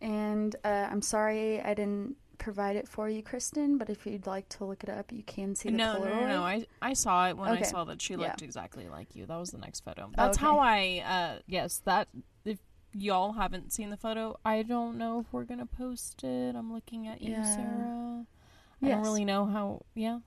[0.00, 4.48] And uh, I'm sorry I didn't provide it for you, Kristen, but if you'd like
[4.50, 6.20] to look it up, you can see the no, no, Polaroid.
[6.20, 6.42] no, no.
[6.42, 8.18] I I saw it when I saw that she Yeah.
[8.28, 9.26] looked exactly like you.
[9.26, 10.10] That was the next photo.
[10.14, 10.46] That's Okay.
[10.46, 11.02] how I.
[11.04, 12.08] Uh, yes, that.
[12.44, 12.58] If
[12.92, 16.54] y'all haven't seen the photo, I don't know if we're gonna post it.
[16.54, 17.42] I'm looking at you, Yeah.
[17.42, 18.26] Sara.
[18.82, 18.94] I Yes.
[18.96, 19.82] don't really know how.
[19.94, 20.20] Yeah.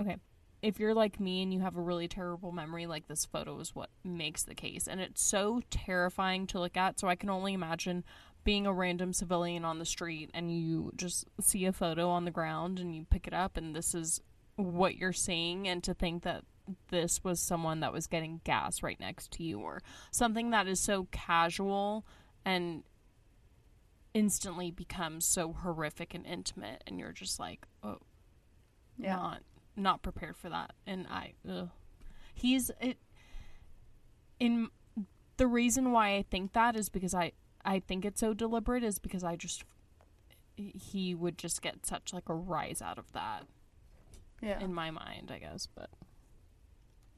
[0.00, 0.16] Okay.
[0.62, 3.74] If you're like me and you have a really terrible memory, like this photo is
[3.74, 7.00] what makes the case, and it's so terrifying to look at.
[7.00, 8.04] So I can only imagine
[8.44, 12.30] being a random civilian on the street and you just see a photo on the
[12.30, 14.20] ground and you pick it up and this is
[14.56, 16.42] what you're seeing and to think that
[16.88, 20.80] this was someone that was getting gas right next to you or something that is
[20.80, 22.06] so casual
[22.44, 22.82] and
[24.14, 27.98] instantly becomes so horrific and intimate and you're just like oh
[28.98, 29.16] Yeah.
[29.16, 29.42] not
[29.80, 31.68] not prepared for that and i ugh.
[32.34, 32.96] he's it
[34.38, 34.68] in
[35.36, 37.32] the reason why i think that is because i
[37.64, 39.64] i think it's so deliberate is because i just
[40.56, 43.44] he would just get such like a rise out of that
[44.42, 44.60] Yeah.
[44.60, 45.90] in my mind i guess but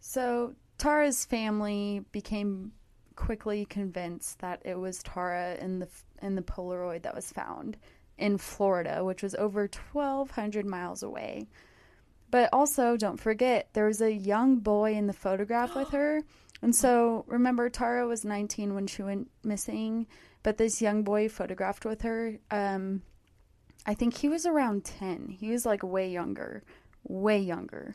[0.01, 2.72] So Tara's family became
[3.14, 5.88] quickly convinced that it was Tara in the
[6.20, 7.77] in the Polaroid that was found
[8.18, 11.46] in Florida, which was over 1200 miles away.
[12.33, 16.23] But also, don't forget, there was a young boy in the photograph with her.
[16.62, 20.07] And so, remember, Tara was 19 when she went missing,
[20.42, 23.03] but this young boy photographed with her, um,
[23.85, 25.29] I think he was around 10.
[25.29, 26.62] He was like way younger,
[27.05, 27.95] way younger.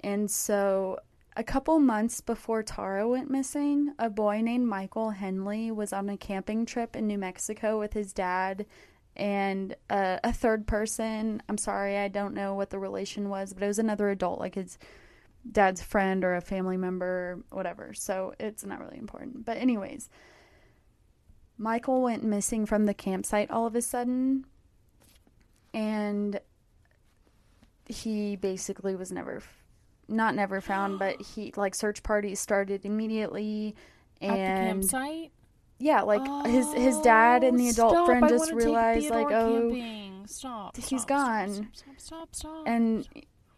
[0.00, 0.98] And so,
[1.34, 6.18] a couple months before Tara went missing, a boy named Michael Henley was on a
[6.18, 8.66] camping trip in New Mexico with his dad
[9.16, 11.42] and uh, a third person.
[11.48, 14.54] I'm sorry, I don't know what the relation was, but it was another adult, like
[14.54, 14.78] his
[15.50, 17.92] dad's friend or a family member, whatever.
[17.94, 19.44] So it's not really important.
[19.44, 20.08] But, anyways,
[21.58, 24.46] Michael went missing from the campsite all of a sudden,
[25.74, 26.40] and
[27.88, 29.42] he basically was never,
[30.08, 33.74] not never found, but he like search parties started immediately,
[34.20, 35.32] At the and campsite?
[35.82, 39.30] Yeah, like his his dad oh, and the Oh, adult stop, friend just realized like
[39.30, 39.76] oh.
[40.24, 40.76] Stop.
[40.76, 41.52] he's stop, stop, gone.
[41.52, 42.62] Stop, stop, stop, stop.
[42.66, 43.08] and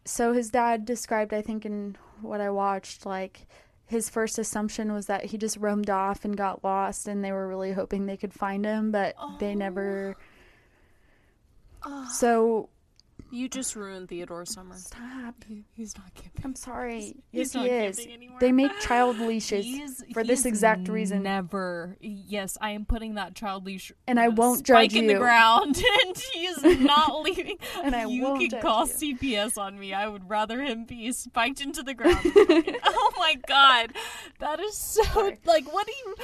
[0.05, 3.47] so his dad described i think in what i watched like
[3.87, 7.47] his first assumption was that he just roamed off and got lost and they were
[7.47, 10.17] really hoping they could find him but they never
[11.85, 12.09] oh.
[12.13, 12.69] so
[13.31, 14.77] You just ruined Theodore summer.
[14.77, 15.35] stop
[15.73, 16.43] He's not camping.
[16.45, 18.39] i'm sorry He's yes not he is anymore.
[18.41, 21.97] they make child leashes He's- for this exact reason Never.
[22.01, 25.07] Yes, I am putting that child leash And I with a won't spike judge in
[25.09, 27.57] the ground, and he is not leaving.
[27.83, 29.17] And I you won't can judge call you.
[29.17, 29.93] CPS on me.
[29.93, 32.19] I would rather him be spiked into the ground.
[32.25, 33.93] oh my god,
[34.39, 35.39] that is so Sorry.
[35.45, 35.73] like.
[35.73, 36.15] What do you?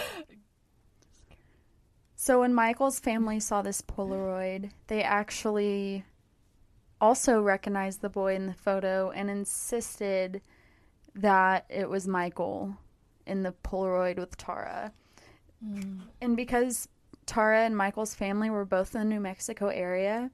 [2.17, 6.05] So when Michael's family saw this Polaroid, they actually
[7.01, 10.43] also recognized the boy in the photo and insisted
[11.15, 12.77] that it was Michael
[13.27, 14.93] in the Polaroid with Tara.
[16.21, 16.89] And because
[17.27, 20.31] Tara and Michael's family were both in the New Mexico area,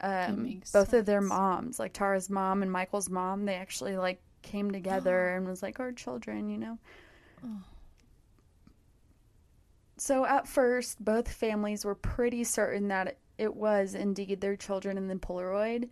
[0.00, 4.70] um, both of their moms, like Tara's mom and Michael's mom, they actually like came
[4.70, 6.78] together and was like our children, you know.
[9.96, 15.08] So at first, both families were pretty certain that it was indeed their children in
[15.08, 15.88] the Polaroid.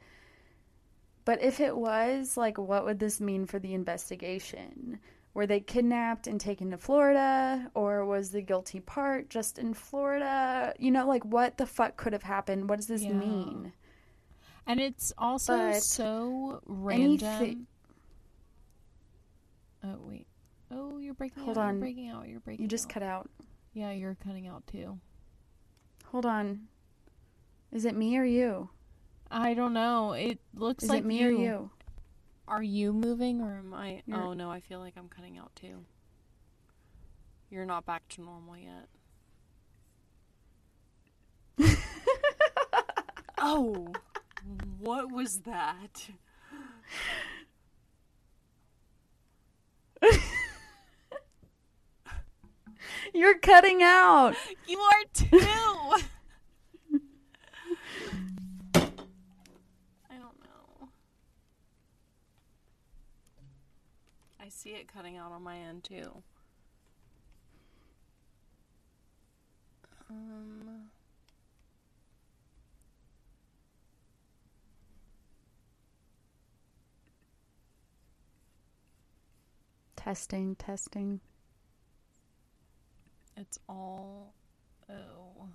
[1.24, 4.98] But if it was, like, what would this mean for the investigation?
[5.32, 7.70] Were they kidnapped and taken to Florida?
[7.74, 10.74] Or was the guilty part just in Florida?
[10.78, 12.68] You know, like, what the fuck could have happened?
[12.68, 13.14] What does this Yeah.
[13.14, 13.72] mean?
[14.66, 17.66] And it's also But so random.
[19.82, 20.26] Oh wait.
[20.70, 21.64] Oh, you're breaking Hold out.
[21.64, 21.74] on.
[21.74, 22.28] You're breaking out.
[22.28, 22.62] You're breaking.
[22.62, 22.90] You just out.
[22.90, 23.30] cut out.
[23.74, 24.98] Yeah, you're cutting out too.
[26.06, 26.68] Hold on.
[27.74, 28.70] Is it me or you?
[29.30, 30.12] I don't know.
[30.12, 31.70] It looks Is like it me or you?
[32.46, 34.02] Are you moving or am I?
[34.06, 35.84] You're- Oh no, I feel like I'm cutting out too.
[37.50, 38.88] You're not back to normal yet.
[43.38, 43.92] oh,
[44.78, 46.10] what was that?
[53.12, 54.34] You're cutting out.
[54.66, 55.96] You are too.
[64.44, 66.22] I see it cutting out on my end too.
[70.10, 70.90] Um.
[79.96, 81.20] Testing, testing.
[83.38, 84.34] It's all
[84.90, 85.48] oh.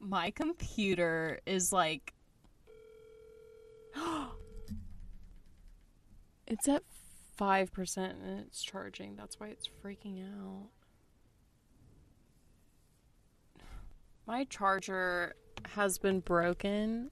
[0.00, 2.12] My computer is like
[6.48, 6.82] It's at
[7.38, 9.16] 5% and it's charging.
[9.16, 10.68] That's why it's freaking out.
[14.26, 15.34] My charger
[15.74, 17.10] has been broken.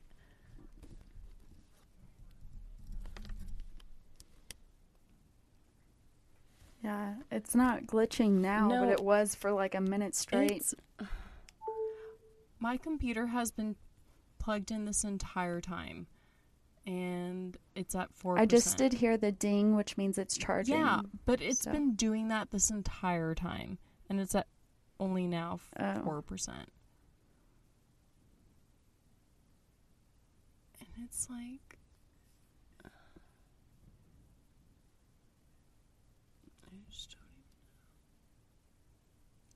[6.82, 8.80] Yeah, it's not glitching now, No.
[8.80, 10.74] but it was for like a minute straight.
[12.60, 13.76] My computer has been
[14.38, 16.06] plugged in this entire time,
[16.86, 18.38] and it's at four.
[18.38, 20.76] I just did hear the ding, which means it's charging.
[20.78, 23.78] Yeah, but it's so- been doing that this entire time,
[24.10, 24.46] and it's at
[25.00, 26.02] only now Oh.
[26.02, 26.70] four percent.
[30.80, 31.78] And it's like.
[32.84, 32.88] I
[36.90, 37.20] just don't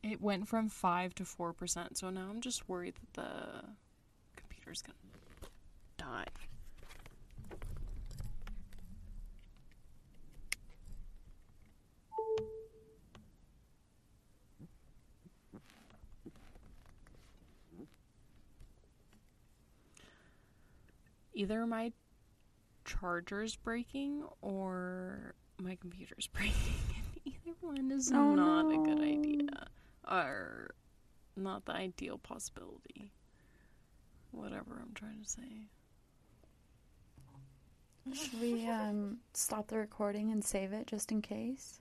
[0.02, 3.64] even- It went from five to four percent, so now I'm just worried that the
[4.36, 4.96] computer's gonna
[5.96, 6.26] die.
[21.38, 21.92] Either my
[22.84, 26.74] charger's breaking or my computer's breaking.
[27.24, 29.68] And either one is Oh, not a good idea.
[30.10, 30.74] Or
[31.36, 33.12] not the ideal possibility.
[34.32, 35.68] Whatever I'm trying to say.
[38.12, 41.78] Should we um stop the recording and save it just in case?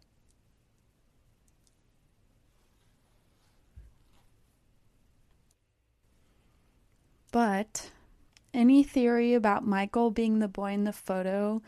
[7.32, 7.91] But
[8.54, 11.62] any theory about Michael being the boy in the photo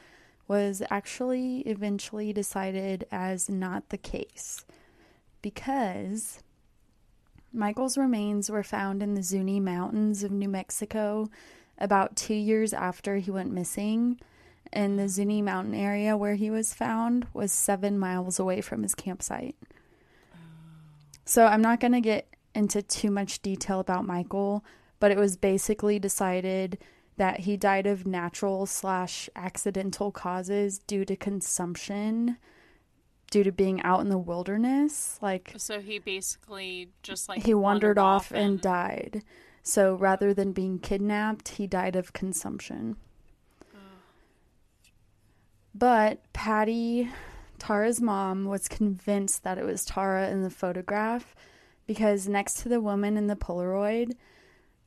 [0.48, 4.66] was actually eventually decided as not the case.
[5.42, 6.42] Because
[7.54, 11.30] Michael's remains were found in the Zuni Mountains of New Mexico
[11.78, 14.20] about two years after he went missing.
[14.74, 18.94] And the Zuni Mountain area where he was found was seven miles away from his
[18.94, 19.56] campsite.
[20.34, 20.38] Oh.
[21.26, 24.64] So I'm not going to get into too much detail about Michael,
[25.00, 26.78] but it was basically decided
[27.18, 32.38] that he died of natural slash accidental causes due to consumption
[33.30, 35.20] due to being out in the wilderness.
[35.22, 39.24] Like So he basically just like he wandered off and died.
[39.64, 42.95] So rather than being kidnapped he died of consumption.
[45.76, 47.10] But patty
[47.60, 51.36] tara's mom was convinced that it was tara in the photograph
[51.86, 54.14] because next to the woman in the polaroid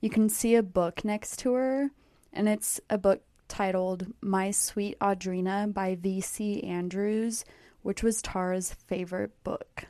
[0.03, 1.91] you can see a book next to her
[2.33, 6.63] and it's a book titled My Sweet Audrina by V.C.
[6.63, 7.45] Andrews,
[7.83, 9.85] which was Tara's favorite book.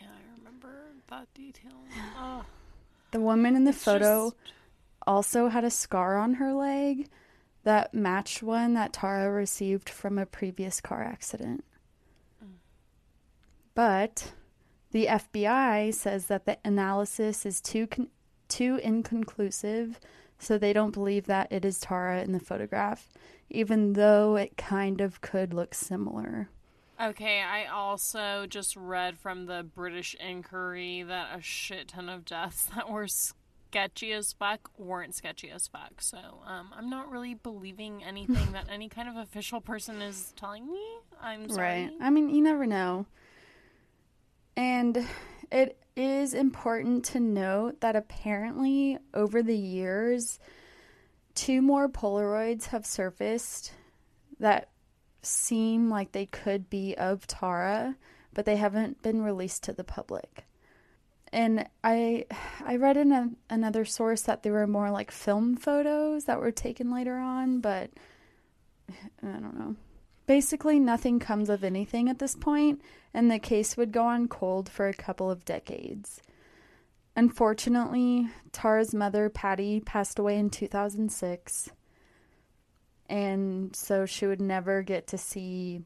[0.00, 0.72] Yeah, I remember
[1.08, 1.72] that detail.
[2.18, 2.44] Oh,
[3.12, 4.52] The woman in the it's photo just-
[5.06, 7.08] also had a scar on her leg
[7.64, 11.62] that matched one that Tara received from a previous car accident.
[12.42, 12.48] Mm.
[13.74, 14.32] But
[14.92, 18.10] the FBI says that the analysis is too con-
[18.48, 20.00] too inconclusive,
[20.38, 23.08] so they don't believe that it is Tara in the photograph,
[23.48, 26.48] even though it kind of could look similar.
[27.00, 32.66] Okay, I also just read from the British Inquiry that a shit ton of deaths
[32.74, 36.02] that were sketchy as fuck weren't sketchy as fuck.
[36.02, 40.70] So um, I'm not really believing anything that any kind of official person is telling
[40.70, 40.84] me.
[41.22, 41.84] I'm sorry.
[41.84, 41.90] Right.
[42.00, 43.06] I mean, you never know.
[44.56, 45.06] And
[45.50, 50.38] it is important to note that apparently over the years,
[51.34, 53.72] two more Polaroids have surfaced
[54.38, 54.70] that
[55.22, 57.96] seem like they could be of Tara,
[58.32, 60.46] but they haven't been released to the public.
[61.32, 62.26] And I
[62.64, 66.50] I read in a, another source that they were more like film photos that were
[66.50, 67.90] taken later on, but
[69.22, 69.76] I don't know.
[70.30, 72.80] Basically, nothing comes of anything at this point,
[73.12, 76.22] and the case would go on cold for a couple of decades.
[77.16, 81.70] Unfortunately, Tara's mother, Patty, passed away in 2006,
[83.08, 85.82] and so she would never get to see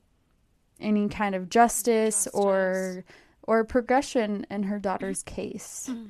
[0.79, 3.07] any kind of justice, or
[3.45, 5.89] or progression in her daughter's case.
[5.91, 6.05] Hmm.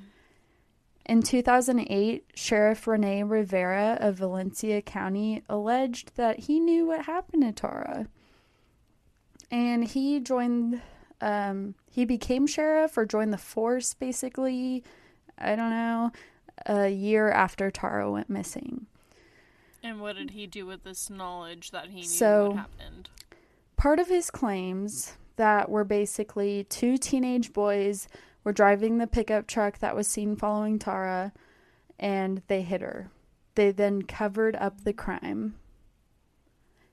[1.06, 7.52] In 2008, Sheriff Rene Rivera of Valencia County alleged that he knew what happened to
[7.52, 8.08] Tara.
[9.54, 10.82] And he joined,
[11.20, 14.82] um, he became sheriff or joined the force basically,
[15.38, 16.10] I don't know,
[16.66, 18.86] a year after Tara went missing.
[19.80, 23.10] And what did he do with this knowledge that he knew So- what happened?
[23.76, 28.08] Part of his claims that were basically two teenage boys
[28.42, 31.32] were driving the pickup truck that was seen following Tara
[31.96, 33.12] and they hit her.
[33.54, 35.54] They then covered up the crime.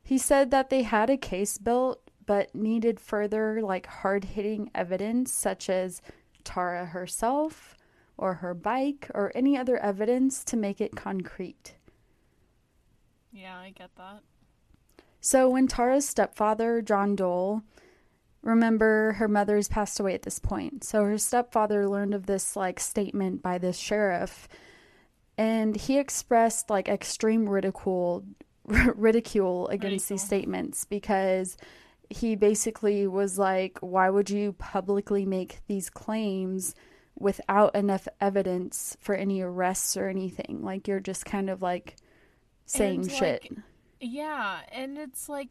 [0.04, 5.70] He said that they had a case built but needed further like hard-hitting evidence such
[5.70, 6.02] as
[6.46, 7.76] Tara herself
[8.18, 11.76] or her bike or any other evidence to make it concrete.
[13.34, 14.22] Yeah, I get that.
[15.20, 17.64] So when Tara's stepfather, John Doel,
[18.42, 20.86] remember her mother's passed away at this point.
[20.86, 24.48] So her stepfather learned of this like statement by this sheriff
[25.38, 28.24] and he expressed like extreme ridicule
[28.96, 31.58] ridicule against these statements because
[32.12, 36.76] he basically was like why would you publicly make these claims
[37.18, 41.96] without enough evidence for any arrests or anything like you're just kind of like
[42.66, 43.64] saying And, shit like,
[44.00, 45.50] Yeah, and it's like,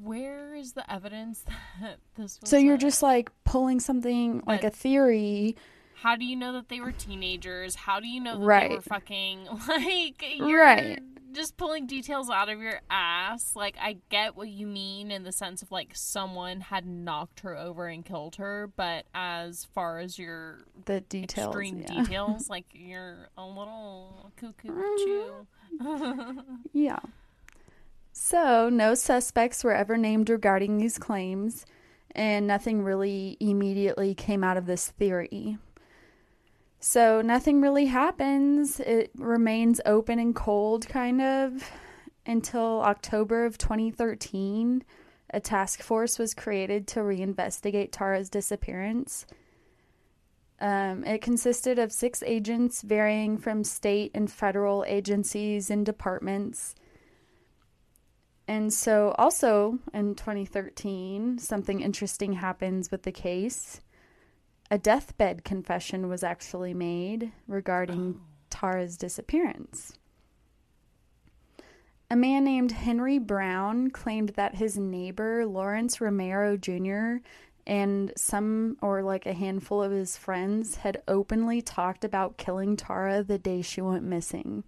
[0.00, 1.44] where is the evidence
[1.80, 2.48] that this was?
[2.50, 5.56] So you're a- just like pulling something like a theory.
[6.02, 7.74] How do you know that they were teenagers?
[7.76, 10.98] How do you know that they were fucking like you're Right.
[11.32, 13.54] just pulling details out of your ass?
[13.54, 17.56] Like I get what you mean in the sense of like someone had knocked her
[17.56, 21.48] over and killed her, but as far as your The details.
[21.48, 22.02] extreme yeah.
[22.02, 25.46] details, like you're a little cuckoo chew.
[25.80, 26.40] Mm-hmm.
[26.72, 26.98] Yeah.
[28.12, 31.64] So no suspects were ever named regarding these claims,
[32.14, 35.56] and nothing really immediately came out of this theory.
[36.84, 38.80] So nothing really happens.
[38.80, 41.70] It remains open and cold, kind of,
[42.26, 44.82] until October of 2013.
[45.30, 49.26] A task force was created to reinvestigate Tara's disappearance.
[50.60, 56.74] Um, it consisted of six agents varying from state and federal agencies and departments.
[58.48, 63.80] And so, also in 2013, something interesting happens with the case.
[64.72, 68.20] A deathbed confession was actually made regarding Oh.
[68.48, 69.92] Tara's disappearance.
[72.10, 77.16] A man named Henry Brown claimed that his neighbor, Lawrence Romero Jr.,
[77.66, 83.22] and some or like a handful of his friends had openly talked about killing Tara
[83.22, 84.64] the day she went missing.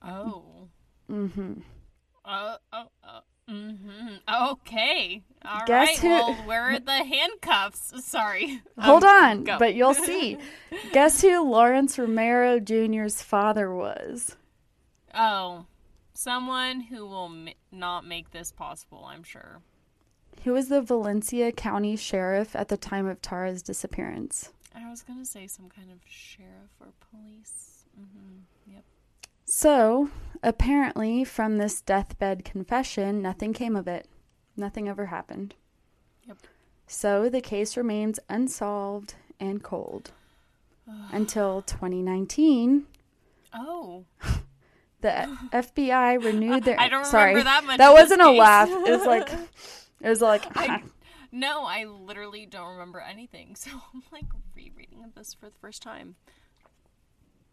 [0.00, 0.68] Oh.
[1.10, 1.52] Mm hmm
[2.24, 4.16] Uh, oh, oh, mm-hmm.
[4.52, 5.22] Okay.
[5.46, 5.66] All right.
[5.66, 7.92] Guess who- Well, where are the handcuffs?
[8.04, 8.60] Sorry.
[8.78, 9.58] Hold Um, on, go.
[9.58, 10.38] but you'll see.
[10.92, 14.36] Guess who Lawrence Romero Jr.'s father was?
[15.14, 15.66] Oh,
[16.14, 19.04] someone who will m- not make this possible.
[19.08, 19.60] I'm sure.
[20.40, 24.52] He was the Valencia County Sheriff at the time of Tara's disappearance.
[24.74, 27.84] I was gonna say some kind of sheriff or police.
[27.98, 28.72] Mm-hmm.
[28.74, 28.84] Yep.
[29.46, 30.10] So,
[30.42, 34.06] apparently, from this deathbed confession, nothing came of it.
[34.56, 35.54] Nothing ever happened.
[36.26, 36.38] Yep.
[36.86, 40.12] So, the case remains unsolved and cold
[41.12, 42.86] until 2019.
[43.54, 44.04] Oh.
[45.02, 46.80] The FBI renewed their.
[46.80, 48.70] I don't remember sorry, that much That wasn't a laugh.
[48.70, 49.30] It was like,
[50.00, 50.88] it was like, I, ah.
[51.30, 53.56] no, I literally don't remember anything.
[53.56, 54.24] So I'm like
[54.56, 56.16] rereading this for the first time.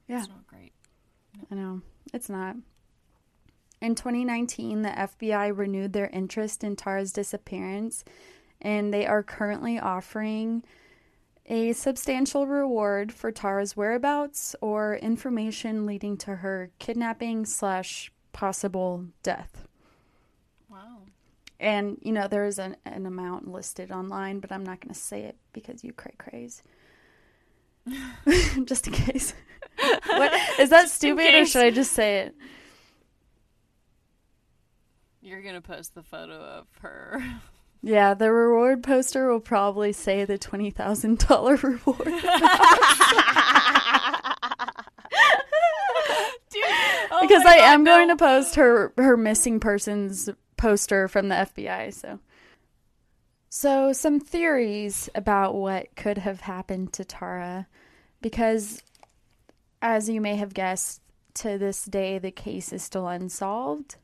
[0.07, 0.19] yeah.
[0.19, 0.71] It's not great.
[1.51, 1.81] I know.
[2.13, 2.55] It's not.
[3.83, 8.05] In 2019, the FBI renewed their interest in Tara's disappearance,
[8.61, 10.63] and they are currently offering
[11.47, 19.67] a substantial reward for Tara's whereabouts or information leading to her kidnapping slash possible death.
[20.69, 20.99] Wow.
[21.59, 24.99] And, you know, there is an, an amount listed online, but I'm not going to
[24.99, 26.63] say it because you cray craze.
[28.63, 29.33] just in case.
[30.05, 32.35] what is that stupid or should I just say it?
[35.25, 37.23] You're gonna post the photo of her.
[37.81, 41.79] Yeah, the reward poster will probably say the twenty thousand dollar reward.
[46.49, 46.63] Dude,
[47.09, 51.35] oh because I God, am going to post her her missing persons poster from the
[51.35, 51.93] FBI.
[51.93, 52.19] So,
[53.47, 57.67] so some theories about what could have happened to Tara,
[58.21, 58.83] because
[59.81, 60.99] as you may have guessed,
[61.35, 63.95] to this day the case is still unsolved.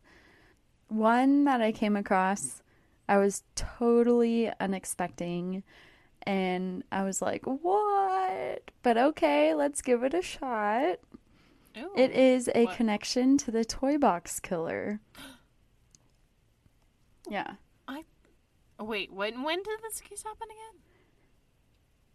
[0.90, 2.62] One that I came across,
[3.08, 5.64] I was totally unexpecting.
[6.24, 8.72] And I was like, what?
[8.84, 11.00] But okay, let's give it a shot.
[11.78, 11.94] Ooh.
[11.96, 12.76] It is a What?
[12.76, 15.00] connection to the toy box killer.
[17.30, 17.54] Yeah.
[17.88, 18.06] I
[18.80, 20.82] Wait, when when did this case happen again?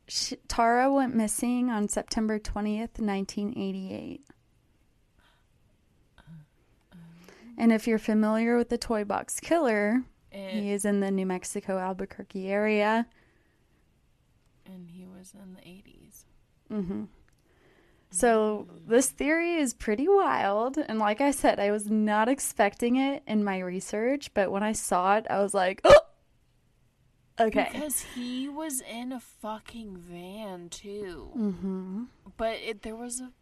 [0.09, 4.27] Sh Tara went missing on September 20th, 1988.
[7.57, 11.79] And if you're familiar with the toy box killer, he is in the New Mexico
[11.79, 13.07] Albuquerque area.
[14.67, 16.25] and he was in the 80s.
[16.73, 17.05] Mm-hmm.
[18.11, 23.23] So this theory is pretty wild, and like I said, I was not expecting it
[23.27, 26.01] in my research, but when I saw it, I was like, "Oh,
[27.41, 31.33] okay." Because he was in a fucking van too.
[31.37, 32.05] Mm-hmm.
[32.37, 33.33] But it, there was a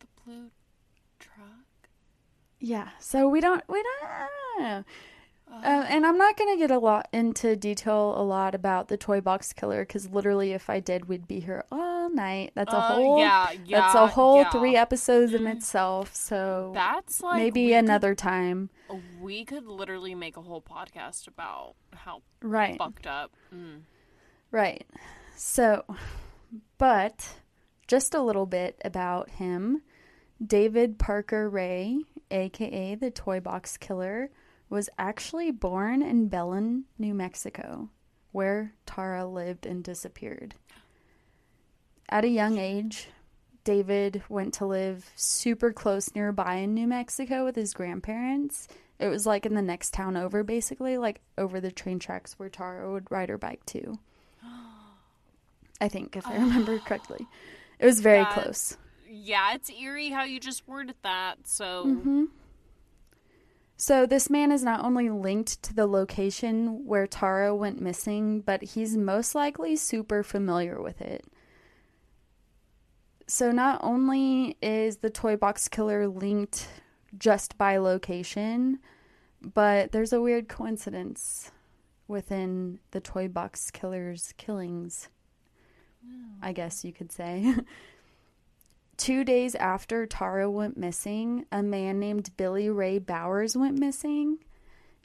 [0.00, 0.50] the blue.
[2.60, 2.88] Yeah.
[2.98, 4.10] So we don't we don't.
[4.10, 4.28] I
[4.58, 4.84] don't know.
[5.48, 9.20] Uh, and I'm not gonna get a lot into detail a lot about the toy
[9.20, 12.50] box killer because literally, if I did, we'd be here all night.
[12.56, 13.18] That's a Uh, whole.
[13.20, 14.50] yeah, yeah, that's a whole yeah.
[14.50, 15.54] three episodes in Mm.
[15.56, 16.14] itself.
[16.16, 18.70] So That's like maybe we could- another time.
[19.20, 22.76] we could literally make a whole podcast about how Right.
[22.76, 23.32] fucked up.
[23.54, 23.82] Mm.
[24.50, 24.84] Right.
[25.36, 25.84] So,
[26.78, 27.36] but
[27.86, 29.82] just a little bit about him.
[30.44, 32.00] David Parker Ray,
[32.30, 34.30] aka the Toy Box Killer,
[34.68, 37.88] was actually born in Belen, New Mexico,
[38.32, 40.54] where Tara lived and disappeared.
[42.08, 43.08] At a young age,
[43.64, 48.68] David went to live super close nearby in New Mexico with his grandparents.
[48.98, 52.48] It was like in the next town over, basically, like over the train tracks where
[52.48, 53.98] Tara would ride her bike to.
[55.80, 57.26] I think, if I remember correctly.
[57.78, 58.76] It was very That- close.
[59.08, 61.46] Yeah, it's eerie how you just worded that.
[61.46, 62.24] So hmm
[63.76, 68.62] So, this man is not only linked to the location where Tara went missing, but
[68.62, 71.24] he's most likely super familiar with it.
[73.26, 76.68] So, not only is the toy box killer linked
[77.18, 78.78] just by location,
[79.42, 81.50] but there's a weird coincidence
[82.08, 85.08] within the toy box killer's killings,
[86.40, 87.54] I guess you could say.
[88.96, 94.38] Two days after Tara went missing, a man named Billy Ray Bowers went missing.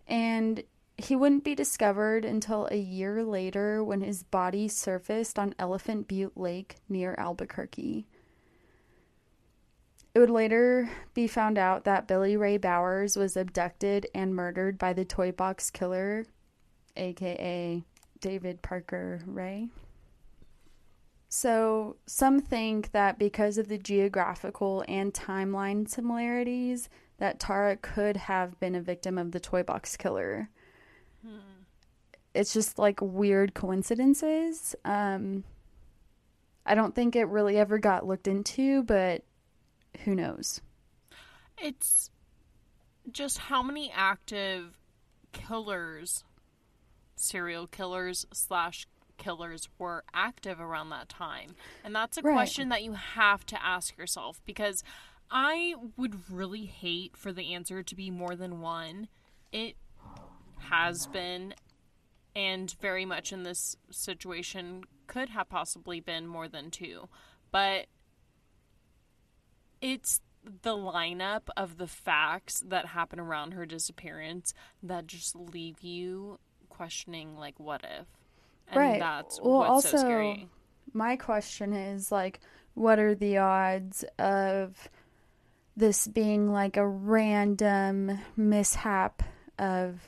[0.07, 0.63] And
[0.97, 6.37] he wouldn't be discovered until a year later when his body surfaced on Elephant Butte
[6.37, 8.07] Lake near Albuquerque.
[10.13, 14.93] It would later be found out that Billy Ray Bowers was abducted and murdered by
[14.93, 16.25] the toy box killer,
[16.97, 17.83] aka
[18.19, 19.69] David Parker Ray.
[21.33, 28.59] So, some think that because of the geographical and timeline similarities, that Tara could have
[28.59, 30.49] been a victim of the toy box killer.
[31.25, 31.63] Hmm.
[32.33, 34.75] It's just like weird coincidences.
[34.83, 35.45] Um,
[36.65, 39.23] I don't think it really ever got looked into, but
[40.03, 40.59] who knows?
[41.57, 42.09] It's
[43.09, 44.77] just how many active
[45.31, 46.25] killers,
[47.15, 48.85] serial killers slash
[49.21, 51.55] killers were active around that time?
[51.83, 52.33] And that's a right.
[52.33, 54.83] question that you have to ask yourself because
[55.29, 59.07] I would really hate for the answer to be more than one.
[59.51, 59.75] It
[60.59, 61.53] has been,
[62.35, 67.07] and very much in this situation could have possibly been more than two.
[67.51, 67.85] But
[69.81, 76.39] it's the lineup of the facts that happen around her disappearance that just leave you
[76.69, 78.07] questioning like what if
[78.71, 80.35] and right that's well also so
[80.93, 82.39] my question is like
[82.73, 84.89] what are the odds of
[85.77, 89.23] this being like a random mishap
[89.59, 90.01] of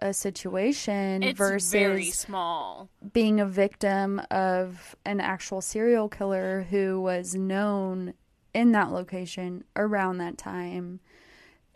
[0.00, 7.00] a situation it's versus very small being a victim of an actual serial killer who
[7.00, 8.14] was known
[8.54, 11.00] in that location around that time.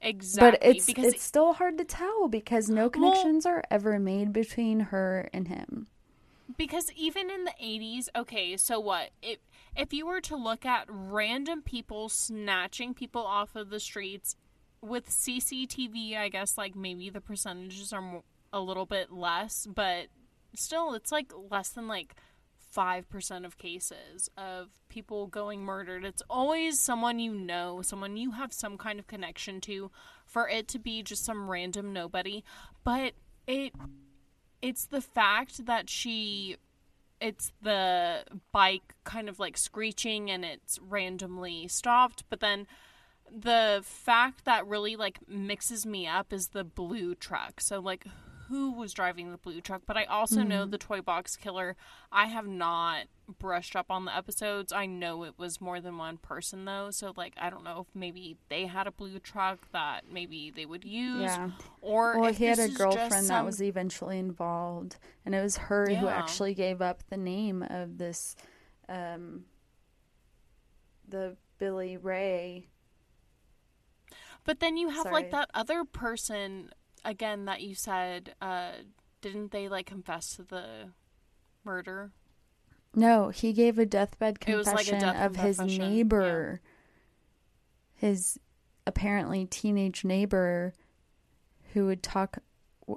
[0.01, 0.51] Exactly.
[0.51, 4.33] But it's because it's still hard to tell because no connections well, are ever made
[4.33, 5.87] between her and him.
[6.57, 9.11] Because even in the 80s, okay, so what?
[9.23, 9.39] If
[9.77, 14.37] if you were to look at random people snatching people off of the streets
[14.81, 18.23] with CCTV, I guess like maybe the percentages are
[18.53, 20.09] a little bit less, but
[20.55, 22.17] still it's like less than like
[22.75, 26.05] 5% of cases of people going murdered.
[26.05, 29.91] It's always someone you know, someone you have some kind of connection to
[30.27, 32.43] for it to be just some random nobody.
[32.85, 33.13] But
[33.47, 33.73] it
[34.63, 36.57] it's the fact that she
[37.21, 42.67] it's the bike kind of like screeching and it's randomly stopped, but then
[43.31, 47.61] the fact that really like mixes me up is the blue truck.
[47.61, 48.07] So like
[48.53, 50.49] who was driving the blue truck, but I also mm-hmm.
[50.49, 51.75] know the toy box killer.
[52.13, 53.07] I have not
[53.39, 54.75] brushed up on the episodes.
[54.75, 57.97] I know it was more than one person though, so like I don't know if
[57.97, 61.51] maybe they had a blue truck that maybe they would use, yeah.
[61.81, 65.99] or well, he had a girlfriend that was eventually involved, and it was her yeah.
[65.99, 68.37] who actually gave up the name of this,
[68.89, 69.47] um,
[71.09, 72.67] the Billy Ray.
[74.45, 75.15] But then you have Sorry.
[75.15, 76.71] like that other person
[77.05, 78.73] again that you said uh
[79.21, 80.91] didn't they like confess to the
[81.65, 82.11] murder?
[82.95, 86.61] No he gave a deathbed confession like death of his neighbor
[88.01, 88.09] yeah.
[88.09, 88.39] his
[88.87, 90.75] apparently teenage neighbor
[91.73, 92.39] who would talk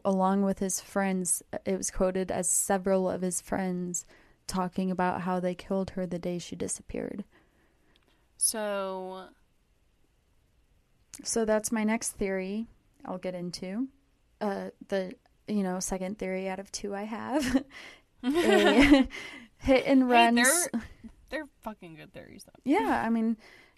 [0.03, 1.43] along with his friends.
[1.65, 4.05] It was quoted as several of his friends
[4.47, 7.23] talking about how they killed her the day she disappeared.
[8.37, 9.25] So
[11.23, 12.67] so that's my next theory
[13.05, 13.87] I'll get into
[14.41, 15.13] uh, the
[15.47, 17.63] you know second theory out of two I have.
[18.23, 20.39] hit and runs.
[20.39, 20.81] Hey, they're,
[21.29, 22.59] they're fucking good theories though.
[22.63, 23.37] Yeah, I mean,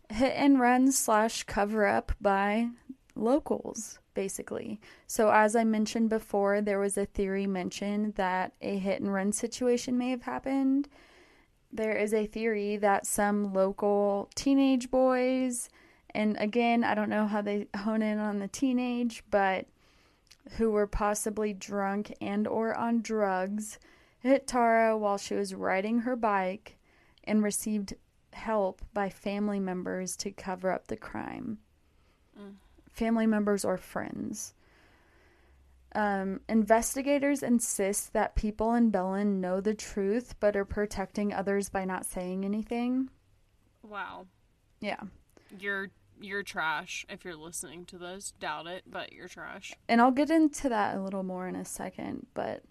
[0.10, 2.70] hit and run slash cover up by
[3.16, 4.82] locals basically.
[5.06, 9.32] So as I mentioned before, there was a theory mentioned that a hit and run
[9.32, 10.90] situation may have happened.
[11.72, 15.70] There is a theory that some local teenage boys
[16.18, 19.68] and again, I don't know how they hone in on the teenage, but
[20.54, 23.78] who were possibly drunk and or on drugs
[24.22, 26.80] hit Tara while she was riding her bike
[27.24, 27.94] and received
[28.34, 31.60] help by family members to cover up the crime.
[32.36, 32.56] Mm.
[32.90, 34.56] Family members or friends.
[35.94, 41.86] Um, investigators insist that people in Belen know the truth but are protecting others by
[41.86, 43.12] not saying anything.
[43.84, 44.26] Wow.
[44.82, 45.02] Yeah.
[45.60, 45.90] You're
[46.20, 48.34] you're trash if you're listening to this.
[48.40, 49.74] Doubt it, but you're trash.
[49.88, 52.64] And I'll get into that a little more in a second, but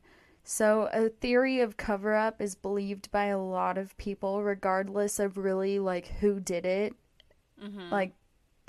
[0.49, 5.36] so a theory of cover up is believed by a lot of people regardless of
[5.36, 6.94] really like who did it.
[7.62, 7.90] Mm-hmm.
[7.90, 8.12] Like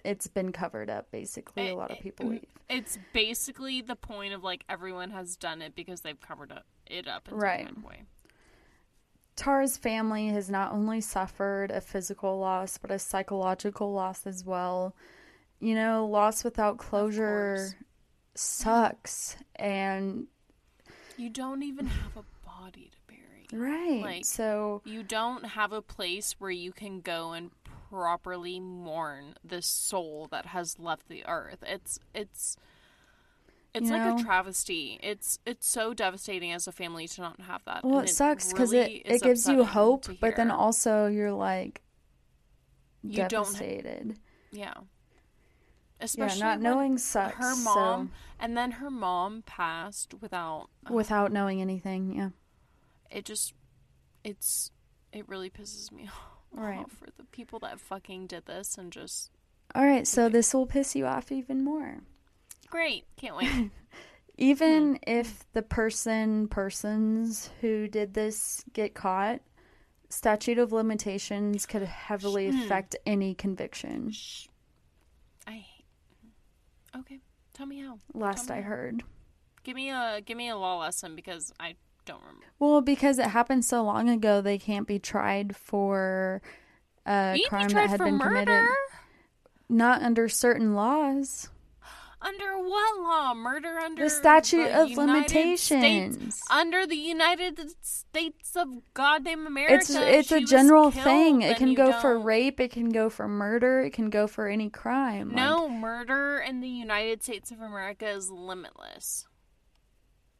[0.03, 2.45] it's been covered up basically it, a lot of people believe.
[2.69, 7.07] It's basically the point of like everyone has done it because they've covered up it
[7.07, 7.67] up in right.
[7.67, 8.03] some way.
[9.38, 14.95] Tara's family has not only suffered a physical loss, but a psychological loss as well.
[15.59, 17.69] You know, loss without closure
[18.35, 19.38] sucks.
[19.55, 20.27] And
[21.17, 23.47] You don't even have a body to bury.
[23.53, 24.01] Right.
[24.01, 27.51] Like- so You don't have a place where you can go and
[27.89, 31.63] properly mourn the soul that has left the earth.
[31.65, 32.57] It's it's
[33.78, 34.15] it's like know?
[34.17, 34.99] a travesty.
[35.03, 37.84] It's it's so devastating as a family to not have that.
[37.84, 41.32] well, and it sucks because really it, it gives you hope, but then also you're
[41.32, 41.82] like
[43.03, 44.17] You don't- devastated.
[44.51, 44.73] yeah.
[45.99, 47.36] Yeah, Especially not knowing sucks.
[47.38, 52.30] her mom and then her mom passed without so, without knowing anything, yeah.
[53.09, 53.53] it just
[54.23, 54.69] it's
[55.11, 56.13] it really pisses me off
[56.51, 56.86] Right.
[56.91, 59.32] for the people that fucking did this and just
[59.73, 62.01] All right, so this will piss you off even more.
[62.70, 63.72] Great can't wait
[64.39, 64.95] Even Hmm.
[65.07, 69.39] if the person persons who did this get caught,
[70.09, 72.59] statute of limitations could heavily Hmm.
[72.61, 74.11] affect any conviction.
[74.11, 74.45] Shh.
[75.47, 75.65] I.
[76.95, 77.20] Okay,
[77.55, 77.97] tell me how.
[78.13, 78.65] Last Tell I me.
[78.65, 79.03] heard.
[79.63, 82.45] Give me a give me a law lesson because I don't remember.
[82.59, 86.43] Well, because it happened so long ago, they can't be tried for
[87.07, 88.30] a you crime can be that had for been murder.
[88.30, 88.65] committed.
[89.68, 91.49] Not under certain laws.
[92.20, 93.34] Under what law?
[93.36, 96.41] Murder under The statute the of United States- limitations.
[96.49, 99.76] Under the United States of goddamn America.
[99.76, 101.43] It's it's a general thing.
[101.43, 102.59] It can go for don't- rape.
[102.59, 103.82] It can go for murder.
[103.82, 105.28] It can go for any crime.
[105.28, 109.28] Like, No, murder in the United States of America is limitless.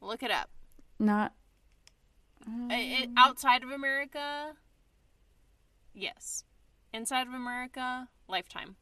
[0.00, 0.50] Look it up.
[0.98, 1.32] not.
[2.70, 4.56] I- it- um, outside of America,
[5.94, 6.44] yes.
[6.92, 8.76] Inside of America, lifetime.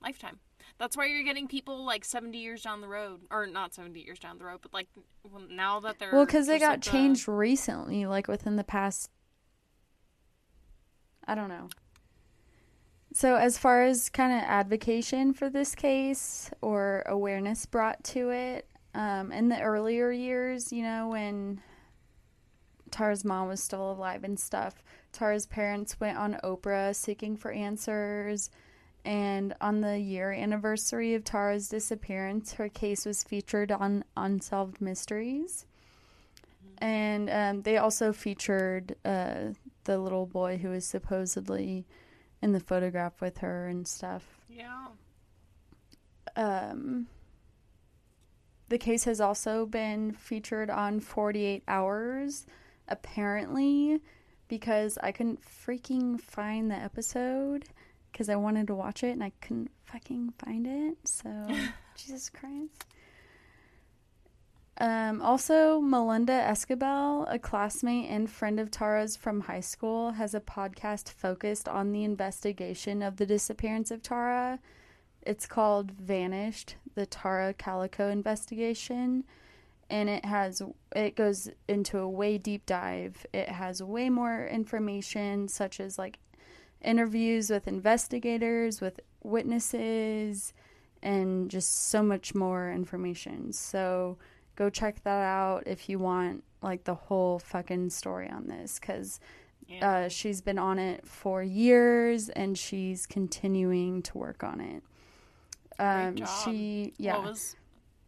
[0.00, 0.38] Lifetime.
[0.82, 3.20] That's why you're getting people like 70 years down the road.
[3.30, 4.88] Or not 70 years down the road, but like
[5.22, 6.10] well, now that they're.
[6.10, 9.08] Well, because they got the- changed recently, like within the past.
[11.24, 11.68] I don't know.
[13.14, 18.66] So, as far as kind of advocation for this case or awareness brought to it,
[18.92, 21.62] um, in the earlier years, you know, when
[22.90, 28.50] Tara's mom was still alive and stuff, Tara's parents went on Oprah seeking for answers.
[29.04, 35.66] And on the year anniversary of Tara's disappearance, her case was featured on Unsolved Mysteries.
[36.78, 39.50] And um, they also featured uh,
[39.84, 41.84] the little boy who was supposedly
[42.40, 44.40] in the photograph with her and stuff.
[44.48, 44.86] Yeah.
[46.36, 47.06] Um,
[48.68, 52.46] the case has also been featured on 48 Hours,
[52.88, 54.00] apparently,
[54.48, 57.66] because I couldn't freaking find the episode
[58.12, 61.08] because I wanted to watch it and I couldn't fucking find it.
[61.08, 61.30] So,
[61.96, 62.84] Jesus Christ.
[64.78, 70.40] Um, also, Melinda Esquibel, a classmate and friend of Tara's from high school, has a
[70.40, 74.58] podcast focused on the investigation of the disappearance of Tara.
[75.22, 79.24] It's called Vanished: The Tara Calico Investigation,
[79.90, 80.62] and it has
[80.96, 83.24] it goes into a way deep dive.
[83.32, 86.18] It has way more information, such as like
[86.84, 90.52] interviews with investigators, with witnesses,
[91.02, 93.52] and just so much more information.
[93.52, 94.18] So
[94.56, 99.18] go check that out if you want like the whole fucking story on this because
[99.66, 99.88] Yeah.
[100.04, 104.82] uh, she's been on it for years and she's continuing to work on it.
[105.78, 106.28] Um, job.
[106.44, 107.16] she yeah.
[107.16, 107.56] What was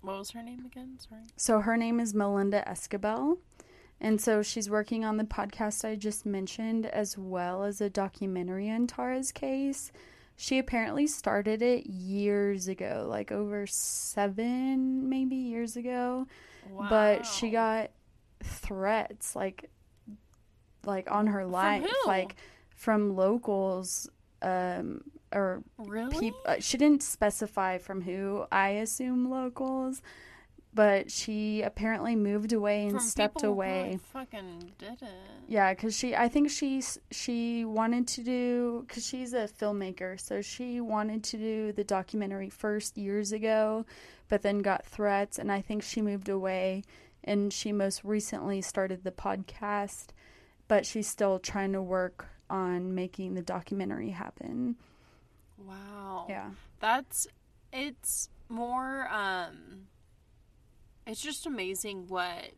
[0.03, 0.99] what was her name again?
[0.99, 1.23] Sorry.
[1.37, 3.39] So her name is Melinda Esquibel.
[4.05, 8.71] And so she's working on the podcast I just mentioned as well as a documentary
[8.71, 9.93] on Tara's case.
[10.37, 16.27] She apparently started it years ago, like over seven maybe years ago.
[16.69, 16.89] Wow.
[16.91, 17.93] But she got
[18.43, 19.71] threats like
[20.85, 22.37] like on her life, like
[22.77, 24.11] from locals
[24.43, 25.01] um
[25.33, 26.19] or really.
[26.21, 30.03] peop- uh, she didn't specify from who i assume locals
[30.75, 35.09] but she apparently moved away and From stepped away Fucking did it.
[35.47, 40.43] yeah because she i think she she wanted to do because she's a filmmaker so
[40.43, 43.87] she wanted to do the documentary first years ago
[44.29, 46.83] but then got threats and i think she moved away
[47.23, 50.07] and she most recently started the podcast
[50.67, 54.77] but she's still trying to work on making the documentary happen
[55.59, 56.27] Wow.
[56.29, 56.51] yeah
[56.81, 57.27] That's
[57.73, 59.87] it's more um
[61.07, 62.53] it's just amazing what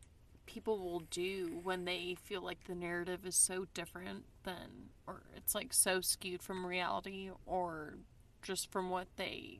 [0.45, 5.53] people will do when they feel like the narrative is so different than or it's
[5.53, 7.95] like so skewed from reality or
[8.41, 9.59] just from what they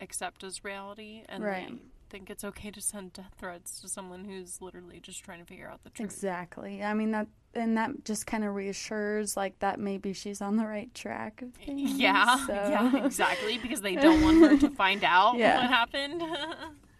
[0.00, 1.68] accept as reality and Right.
[1.68, 1.78] they
[2.08, 5.68] think it's okay to send death threats to someone who's literally just trying to figure
[5.68, 6.06] out the truth.
[6.10, 6.82] Exactly.
[6.82, 10.66] I mean that and that just kind of reassures like that maybe she's on the
[10.66, 11.92] right track of things.
[11.92, 15.60] Yeah, so- yeah, exactly, because they don't want her to find out Yeah.
[15.60, 16.22] what happened.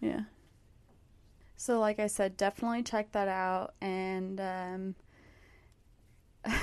[0.00, 0.22] yeah.
[1.56, 3.74] So, like I said, definitely check that out.
[3.82, 4.94] And, um,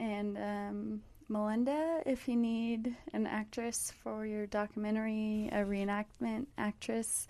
[0.00, 7.26] and, um, Melinda, if you need an actress for your documentary, a reenactment actress,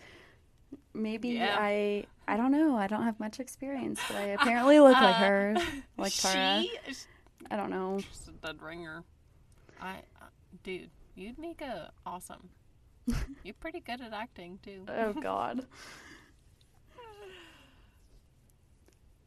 [0.95, 1.57] maybe Yeah.
[1.59, 2.77] I, I don't know.
[2.77, 5.55] I don't have much experience, but I apparently look like Uh, her,
[5.97, 6.63] like Tara.
[6.63, 6.95] She
[7.51, 8.01] I don't know.
[8.01, 9.03] just a dead ringer.
[9.81, 10.27] I, uh,
[10.63, 12.49] dude, you'd make a awesome.
[13.45, 14.85] You're pretty good at acting too.
[14.89, 15.67] Oh God.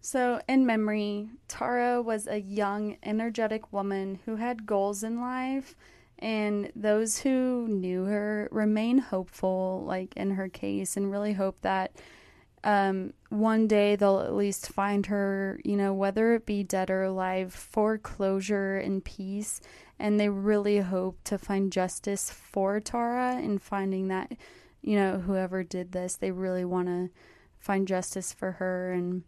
[0.01, 5.75] So, in memory, Tara was a young, energetic woman who had goals in life,
[6.17, 11.91] and those who knew her remain hopeful, like in her case, and really hope that
[12.63, 17.03] um, one day they'll at least find her, you know, whether it be dead or
[17.03, 19.61] alive, for closure and peace.
[20.00, 24.32] And they really hope to find justice for Tara and finding that,
[24.82, 27.10] you know, whoever did this, they really want to
[27.60, 29.24] find justice for her and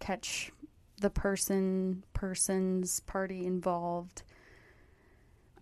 [0.00, 0.52] catch
[1.00, 4.22] the person, persons, party involved.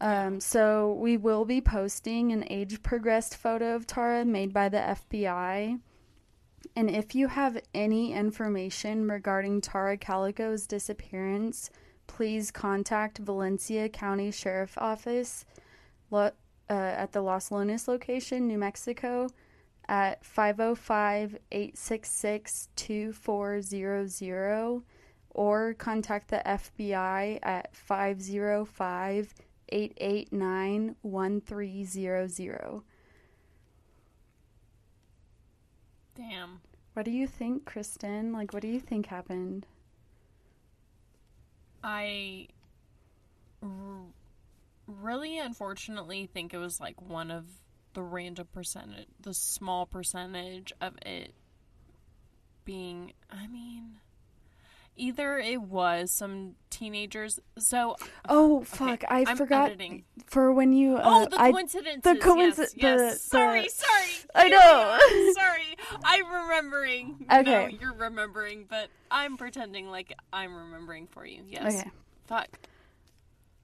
[0.00, 4.78] Um, so we will be posting an age progressed photo of Tara made by the
[4.78, 5.78] FBI.
[6.74, 11.70] And if you have any information regarding Tara Calico's disappearance,
[12.06, 15.44] please contact Valencia County Sheriff Office
[16.12, 16.30] uh,
[16.68, 19.28] at the Los Lunas location, New Mexico,
[19.88, 24.82] at 505 866 2400
[25.30, 29.34] or contact the FBI at 505
[29.68, 32.82] 889 1300.
[36.14, 36.60] Damn.
[36.92, 38.32] What do you think, Kristen?
[38.32, 39.66] Like, what do you think happened?
[41.82, 42.48] I
[43.62, 43.68] r-
[44.86, 47.44] really unfortunately think it was like one of
[47.94, 51.34] the random percentage, the small percentage of it
[52.64, 53.98] being, I mean,
[54.96, 57.40] either it was some teenagers.
[57.58, 57.96] So,
[58.28, 59.04] Oh, fuck.
[59.08, 60.04] I I'm forgot editing.
[60.26, 60.96] for when you.
[60.96, 62.02] Uh, oh, the I, coincidences.
[62.02, 63.20] the coinci- yes, yes.
[63.22, 64.10] sorry, the- sorry.
[64.34, 65.32] I know.
[65.34, 65.76] sorry.
[66.04, 67.26] I'm remembering.
[67.30, 67.42] Okay.
[67.42, 71.42] No, you're remembering, but I'm pretending like I'm remembering for you.
[71.48, 71.80] Yes.
[71.80, 71.90] Okay.
[72.26, 72.48] Fuck.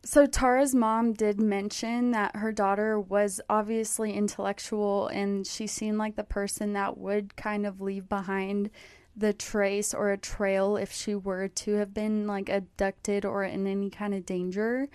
[0.05, 6.17] So Tara's mom did mention that her daughter was obviously intellectual and she seemed like
[6.17, 8.71] the person that would kind of leave behind
[9.19, 13.67] the trace or a trail if she were to have been like abducted or in
[13.67, 14.89] any kind of danger.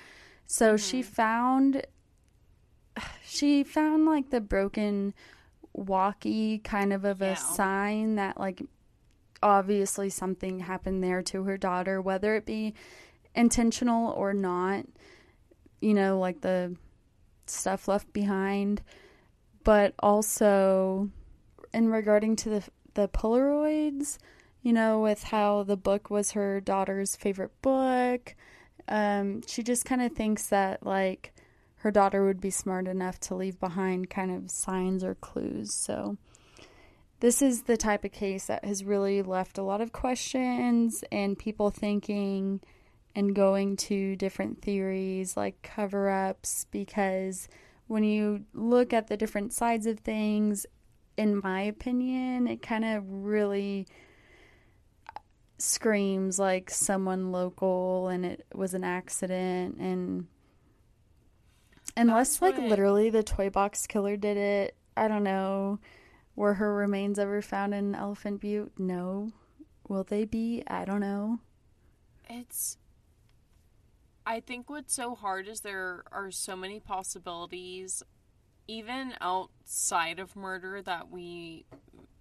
[0.47, 1.11] So she mm-hmm.
[1.11, 1.87] found
[3.23, 5.13] she found like the broken
[5.73, 7.33] walkie kind of of a Yeah.
[7.35, 8.61] sign that like
[9.41, 12.73] obviously something happened there to her daughter whether it be
[13.35, 14.85] intentional or not
[15.81, 16.75] you know like the
[17.45, 18.81] stuff left behind
[19.63, 21.09] but also
[21.73, 22.63] in regarding to the
[22.93, 24.17] the polaroids
[24.61, 28.35] you know with how the book was her daughter's favorite book.
[28.87, 31.33] Um she just kind of thinks that like
[31.77, 35.73] her daughter would be smart enough to leave behind kind of signs or clues.
[35.73, 36.17] So
[37.19, 41.37] this is the type of case that has really left a lot of questions and
[41.37, 42.61] people thinking
[43.15, 47.47] and going to different theories like cover ups because
[47.87, 50.65] when you look at the different sides of things,
[51.17, 53.87] in my opinion, it kind of really
[55.57, 60.27] screams like someone local and it was an accident and
[61.95, 65.79] unless like literally the toy box killer did it i don't know
[66.35, 68.71] were her remains ever found in elephant butte?
[68.77, 69.29] No.
[69.87, 70.63] Will they be?
[70.67, 71.39] I don't know.
[72.29, 72.77] It's.
[74.25, 78.01] I think what's so hard is there are so many possibilities,
[78.67, 81.65] even outside of murder, that we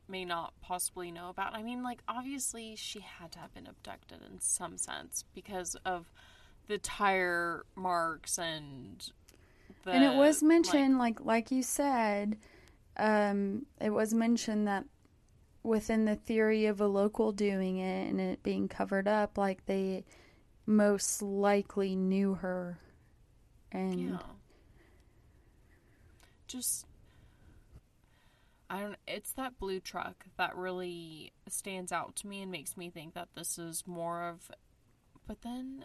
[0.09, 1.55] may not possibly know about.
[1.55, 6.11] I mean, like, obviously, she had to have been abducted in some sense because of
[6.69, 9.11] the tire marks and.
[9.85, 12.37] The, and it was like- mentioned like like you said
[12.99, 14.85] um it was mentioned that
[15.65, 20.05] within the theory of a local doing it and it being covered up like they
[20.67, 22.79] most likely knew her
[23.73, 24.19] and Yeah.
[26.53, 26.87] Just
[28.71, 32.91] I don't it's that blue truck that really stands out to me and makes me
[32.91, 34.51] think that this is more of
[35.27, 35.85] but then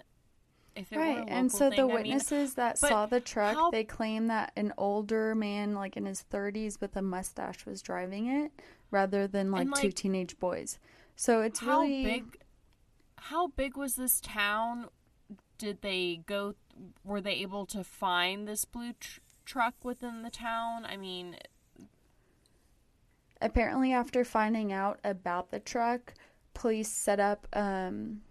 [0.76, 3.20] if it were a right and so thing, the I mean, witnesses that saw the
[3.20, 7.66] truck how- they claim that an older man like in his 30s with a mustache
[7.66, 8.52] was driving it
[8.92, 10.80] rather than like, And, two teenage boys
[11.16, 12.38] so it's how really big
[13.18, 14.88] how big was this town?
[15.58, 16.54] Did they go
[17.04, 20.86] were they able to find this blue tr- truck within the town?
[20.86, 21.38] I mean,
[23.42, 26.14] Apparently, after finding out about the truck,
[26.54, 28.22] police set up um,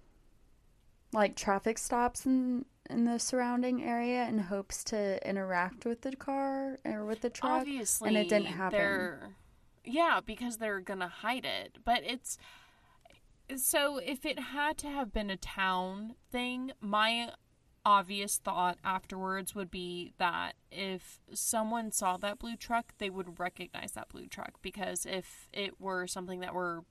[1.13, 6.79] like traffic stops in in the surrounding area in hopes to interact with the car
[6.85, 7.61] or with the truck.
[7.61, 9.35] Obviously, and it didn't happen.
[9.85, 11.79] Yeah, because they're gonna hide it.
[11.85, 12.37] But it's
[13.55, 17.31] so if it had to have been a town thing, my
[17.87, 23.93] obvious thought afterwards would be that if someone saw that blue truck, they would recognize
[23.93, 26.83] that blue truck because if it were something that were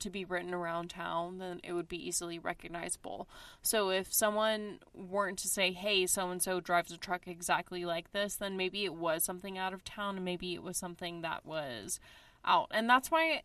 [0.00, 3.28] to be written around town, then it would be easily recognizable.
[3.62, 8.10] So if someone weren't to say, "Hey, so and so drives a truck exactly like
[8.10, 11.46] this," then maybe it was something out of town and maybe it was something that
[11.46, 12.00] was
[12.44, 12.68] out.
[12.72, 13.42] And that's why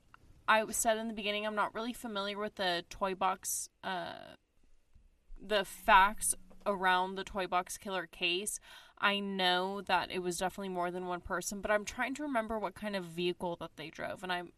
[0.48, 4.38] I said in the beginning I'm not really familiar with the toy box uh
[5.40, 6.34] the facts
[6.66, 8.60] around the toy box killer case.
[9.00, 12.58] I know that it was definitely more than one person, but I'm trying to remember
[12.58, 14.52] what kind of vehicle that they drove and I'm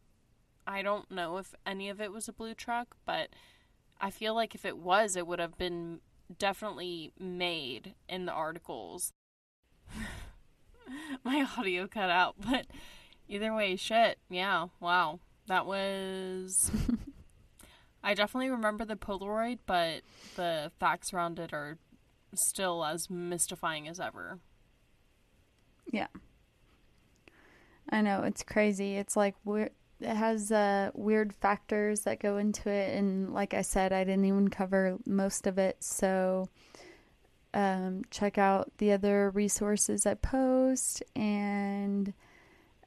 [0.66, 3.30] I don't know if any of it was a blue truck, but
[4.00, 6.00] I feel like if it was, it would have been
[6.38, 9.14] definitely made in the articles.
[11.24, 12.66] My audio cut out, but
[13.28, 14.18] either way, shit.
[14.28, 15.20] Yeah, wow.
[15.46, 16.70] That was
[18.02, 20.02] I definitely remember the Polaroid, but
[20.36, 21.78] the facts around it are
[22.34, 24.38] still as mystifying as ever.
[25.92, 26.08] Yeah.
[27.90, 28.96] I know it's crazy.
[28.96, 29.70] It's like we're
[30.00, 34.26] it has uh, weird factors that go into it, and like I said, I didn't
[34.26, 35.82] even cover most of it.
[35.82, 36.48] So
[37.52, 42.12] um, check out the other resources I post, and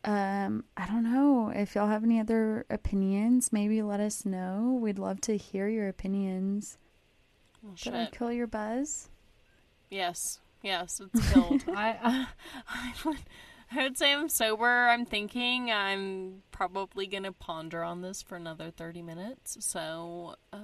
[0.05, 3.51] um, I don't know if y'all have any other opinions.
[3.51, 4.79] Maybe let us know.
[4.81, 6.77] We'd love to hear your opinions.
[7.65, 9.09] Oh, Did I kill your buzz?
[9.91, 11.63] Yes, yes, it's killed.
[11.67, 12.25] I, uh,
[12.69, 13.17] I would,
[13.73, 14.65] I would say I'm sober.
[14.87, 15.69] I'm thinking.
[15.69, 19.57] I'm probably gonna ponder on this for another thirty minutes.
[19.59, 20.57] So, uh,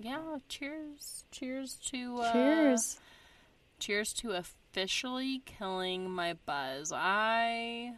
[0.00, 0.36] yeah.
[0.48, 2.98] Cheers, cheers to uh, Cheers.
[3.78, 6.92] cheers to officially killing my buzz.
[6.94, 7.94] I,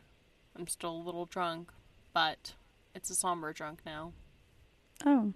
[0.57, 1.73] I'm still a little drunk,
[2.15, 2.55] but
[2.95, 4.13] it's a somber drunk now.
[5.05, 5.33] Oh,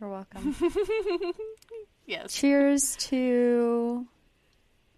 [0.00, 0.54] you're welcome.
[2.06, 2.34] Yes.
[2.34, 4.06] Cheers to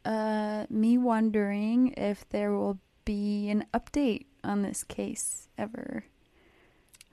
[0.07, 6.04] uh, me wondering if there will be an update on this case ever.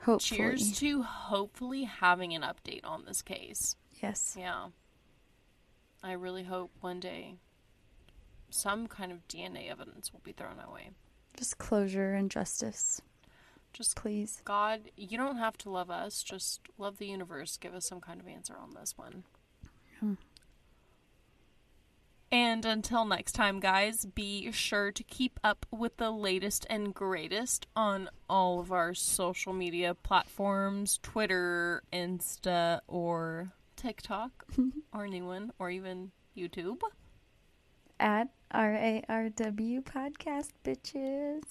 [0.01, 0.37] Hopefully.
[0.37, 3.75] Cheers to hopefully having an update on this case.
[4.01, 4.35] Yes.
[4.37, 4.67] Yeah.
[6.03, 7.35] I really hope one day
[8.49, 10.89] some kind of DNA evidence will be thrown our way.
[11.37, 13.01] Just closure and justice,
[13.73, 14.41] Just please.
[14.45, 17.57] God, you don't have to love us, just love the universe.
[17.57, 19.23] Give us some kind of answer on this one.
[19.99, 20.13] Hmm.
[22.33, 27.67] And until next time, guys, be sure to keep up with the latest and greatest
[27.75, 34.47] on all of our social media platforms Twitter, Insta, or TikTok,
[34.93, 36.79] or new one, or even YouTube.
[37.99, 41.43] At R A R W podcast, bitches.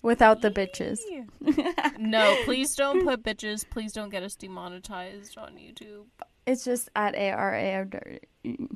[0.00, 1.00] Without the bitches.
[1.98, 3.68] no, please don't put bitches.
[3.68, 6.04] Please don't get us demonetized on YouTube.
[6.46, 8.68] It's just at A R A R W.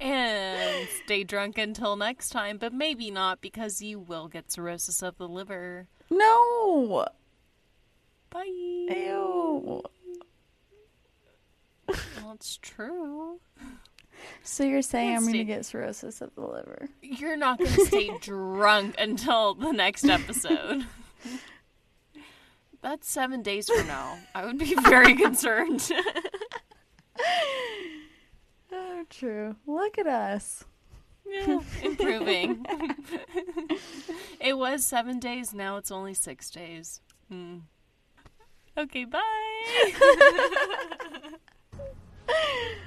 [0.00, 5.16] and stay drunk until next time, but maybe not because you will get cirrhosis of
[5.18, 5.86] the liver.
[6.10, 7.06] No!
[8.30, 8.44] Bye.
[8.46, 9.82] Ew.
[11.88, 13.38] Well, it's true.
[14.42, 16.88] So you're saying I'm going to get cirrhosis of the liver?
[17.02, 20.86] You're not going to stay drunk until the next episode.
[22.82, 24.18] That's seven days from now.
[24.34, 25.88] I would be very concerned.
[28.74, 29.56] Oh, true.
[29.66, 30.64] Look at us.
[31.26, 32.64] yeah, improving.
[34.40, 35.52] it was seven days.
[35.52, 37.00] Now it's only six days.
[37.28, 37.58] Hmm.
[38.78, 39.20] Okay, bye.